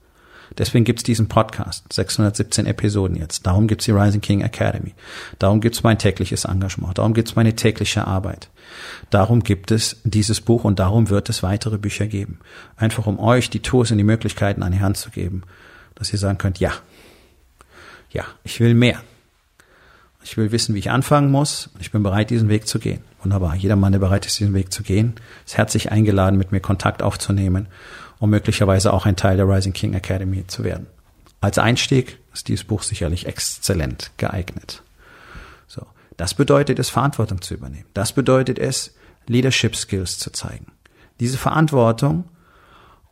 Deswegen 0.58 0.84
gibt's 0.84 1.04
diesen 1.04 1.28
Podcast, 1.28 1.92
617 1.92 2.66
Episoden 2.66 3.16
jetzt. 3.16 3.46
Darum 3.48 3.68
gibt's 3.68 3.86
die 3.86 3.92
Rising 3.92 4.22
King 4.22 4.42
Academy. 4.42 4.94
Darum 5.40 5.62
gibt's 5.62 5.84
mein 5.84 5.98
tägliches 5.98 6.46
Engagement. 6.46 6.98
Darum 6.98 7.14
gibt's 7.14 7.36
meine 7.36 7.56
tägliche 7.56 8.06
Arbeit. 8.06 8.50
Darum 9.10 9.44
gibt 9.44 9.72
es 9.72 9.98
dieses 10.04 10.42
Buch 10.42 10.64
und 10.64 10.80
darum 10.80 11.10
wird 11.10 11.30
es 11.30 11.44
weitere 11.44 11.78
Bücher 11.78 12.08
geben. 12.08 12.40
Einfach 12.76 13.08
um 13.08 13.20
euch 13.20 13.50
die 13.50 13.62
Tools 13.62 13.92
und 13.92 13.98
die 13.98 14.04
Möglichkeiten 14.04 14.64
an 14.64 14.72
die 14.72 14.82
Hand 14.82 14.98
zu 14.98 15.10
geben, 15.10 15.44
dass 15.96 16.12
ihr 16.12 16.20
sagen 16.20 16.38
könnt, 16.38 16.60
ja, 16.60 16.74
ja, 18.10 18.26
ich 18.44 18.60
will 18.60 18.74
mehr. 18.74 19.02
Ich 20.24 20.38
will 20.38 20.52
wissen, 20.52 20.76
wie 20.76 20.80
ich 20.80 20.92
anfangen 20.92 21.32
muss. 21.32 21.70
Ich 21.80 21.92
bin 21.92 22.04
bereit, 22.04 22.30
diesen 22.30 22.50
Weg 22.50 22.68
zu 22.68 22.78
gehen. 22.78 23.02
Wunderbar. 23.24 23.56
Jeder 23.56 23.76
Mann, 23.76 23.92
der 23.92 24.00
bereit 24.00 24.26
ist, 24.26 24.40
diesen 24.40 24.54
Weg 24.54 24.72
zu 24.72 24.84
gehen, 24.84 25.16
ist 25.46 25.58
herzlich 25.58 25.92
eingeladen, 25.92 26.38
mit 26.38 26.52
mir 26.52 26.60
Kontakt 26.60 27.02
aufzunehmen 27.02 27.68
um 28.22 28.30
möglicherweise 28.30 28.94
auch 28.94 29.08
ein 29.08 29.16
Teil 29.16 29.36
der 29.36 29.50
Rising 29.50 29.74
King 29.74 29.96
Academy 29.96 30.46
zu 30.46 30.64
werden. 30.64 30.86
Als 31.42 31.58
Einstieg 31.58 32.20
ist 32.34 32.48
dieses 32.48 32.64
Buch 32.64 32.84
sicherlich 32.84 33.26
exzellent 33.26 34.12
geeignet. 34.18 34.84
So. 35.66 35.88
Das 36.18 36.36
bedeutet 36.36 36.78
es, 36.78 36.92
Verantwortung 36.92 37.42
zu 37.42 37.56
übernehmen. 37.56 37.88
Das 37.96 38.14
bedeutet 38.14 38.60
es, 38.60 38.94
Leadership 39.26 39.76
Skills 39.76 40.20
zu 40.20 40.32
zeigen. 40.32 40.68
Diese 41.20 41.40
Verantwortung 41.40 42.26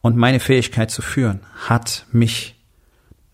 und 0.01 0.15
meine 0.15 0.39
Fähigkeit 0.39 0.91
zu 0.91 1.01
führen 1.01 1.39
hat 1.67 2.05
mich 2.11 2.55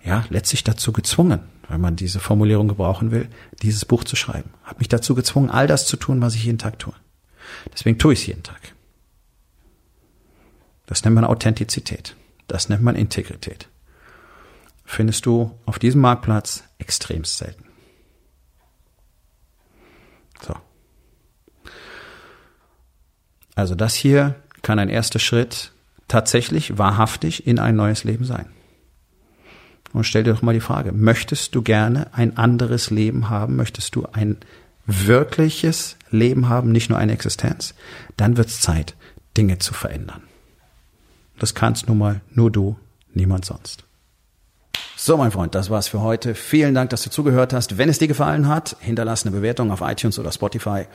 ja 0.01 0.23
letztlich 0.29 0.63
dazu 0.63 0.93
gezwungen, 0.93 1.41
wenn 1.67 1.81
man 1.81 1.97
diese 1.97 2.21
Formulierung 2.21 2.69
gebrauchen 2.69 3.11
will, 3.11 3.27
dieses 3.61 3.83
Buch 3.83 4.05
zu 4.05 4.15
schreiben. 4.15 4.51
Hat 4.63 4.79
mich 4.79 4.87
dazu 4.87 5.13
gezwungen, 5.13 5.49
all 5.49 5.67
das 5.67 5.87
zu 5.87 5.97
tun, 5.97 6.21
was 6.21 6.35
ich 6.35 6.45
jeden 6.45 6.57
Tag 6.57 6.79
tue. 6.79 6.93
Deswegen 7.73 7.99
tue 7.99 8.13
ich 8.13 8.21
es 8.21 8.27
jeden 8.27 8.43
Tag. 8.43 8.74
Das 10.85 11.03
nennt 11.03 11.15
man 11.15 11.25
Authentizität. 11.25 12.15
Das 12.47 12.69
nennt 12.69 12.83
man 12.83 12.95
Integrität. 12.95 13.67
Findest 14.83 15.25
du 15.25 15.57
auf 15.65 15.79
diesem 15.79 16.01
Marktplatz 16.01 16.63
extremst 16.77 17.37
selten. 17.37 17.65
So. 20.45 20.55
Also 23.55 23.73
das 23.73 23.95
hier 23.95 24.35
kann 24.61 24.79
ein 24.79 24.89
erster 24.89 25.19
Schritt 25.19 25.71
tatsächlich 26.07 26.77
wahrhaftig 26.77 27.47
in 27.47 27.57
ein 27.57 27.75
neues 27.75 28.03
Leben 28.03 28.25
sein. 28.25 28.47
Und 29.93 30.03
stell 30.03 30.23
dir 30.23 30.33
doch 30.33 30.41
mal 30.41 30.53
die 30.53 30.59
Frage, 30.59 30.91
möchtest 30.91 31.55
du 31.55 31.61
gerne 31.61 32.13
ein 32.13 32.37
anderes 32.37 32.91
Leben 32.91 33.29
haben? 33.29 33.55
Möchtest 33.55 33.95
du 33.95 34.05
ein 34.11 34.37
wirkliches 34.85 35.95
Leben 36.11 36.49
haben, 36.49 36.71
nicht 36.71 36.89
nur 36.89 36.99
eine 36.99 37.13
Existenz? 37.13 37.73
Dann 38.17 38.37
wird 38.37 38.49
es 38.49 38.59
Zeit, 38.59 38.95
Dinge 39.37 39.57
zu 39.57 39.73
verändern. 39.73 40.21
Das 41.39 41.53
kannst 41.53 41.87
nun 41.87 41.97
mal 41.97 42.21
nur 42.31 42.51
du, 42.51 42.77
niemand 43.13 43.45
sonst. 43.45 43.83
So, 44.97 45.17
mein 45.17 45.31
Freund, 45.31 45.53
das 45.55 45.69
war's 45.69 45.87
für 45.87 46.01
heute. 46.01 46.35
Vielen 46.35 46.73
Dank, 46.73 46.89
dass 46.89 47.03
du 47.03 47.09
zugehört 47.09 47.53
hast. 47.53 47.77
Wenn 47.77 47.89
es 47.89 47.99
dir 47.99 48.07
gefallen 48.07 48.47
hat, 48.47 48.77
hinterlass 48.79 49.25
eine 49.25 49.35
Bewertung 49.35 49.71
auf 49.71 49.81
iTunes 49.81 50.17
oder 50.19 50.31
Spotify 50.31 50.85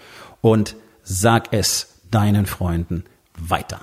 und 0.41 0.75
sag 1.03 1.53
es 1.53 2.01
deinen 2.11 2.47
Freunden 2.47 3.05
weiter. 3.39 3.81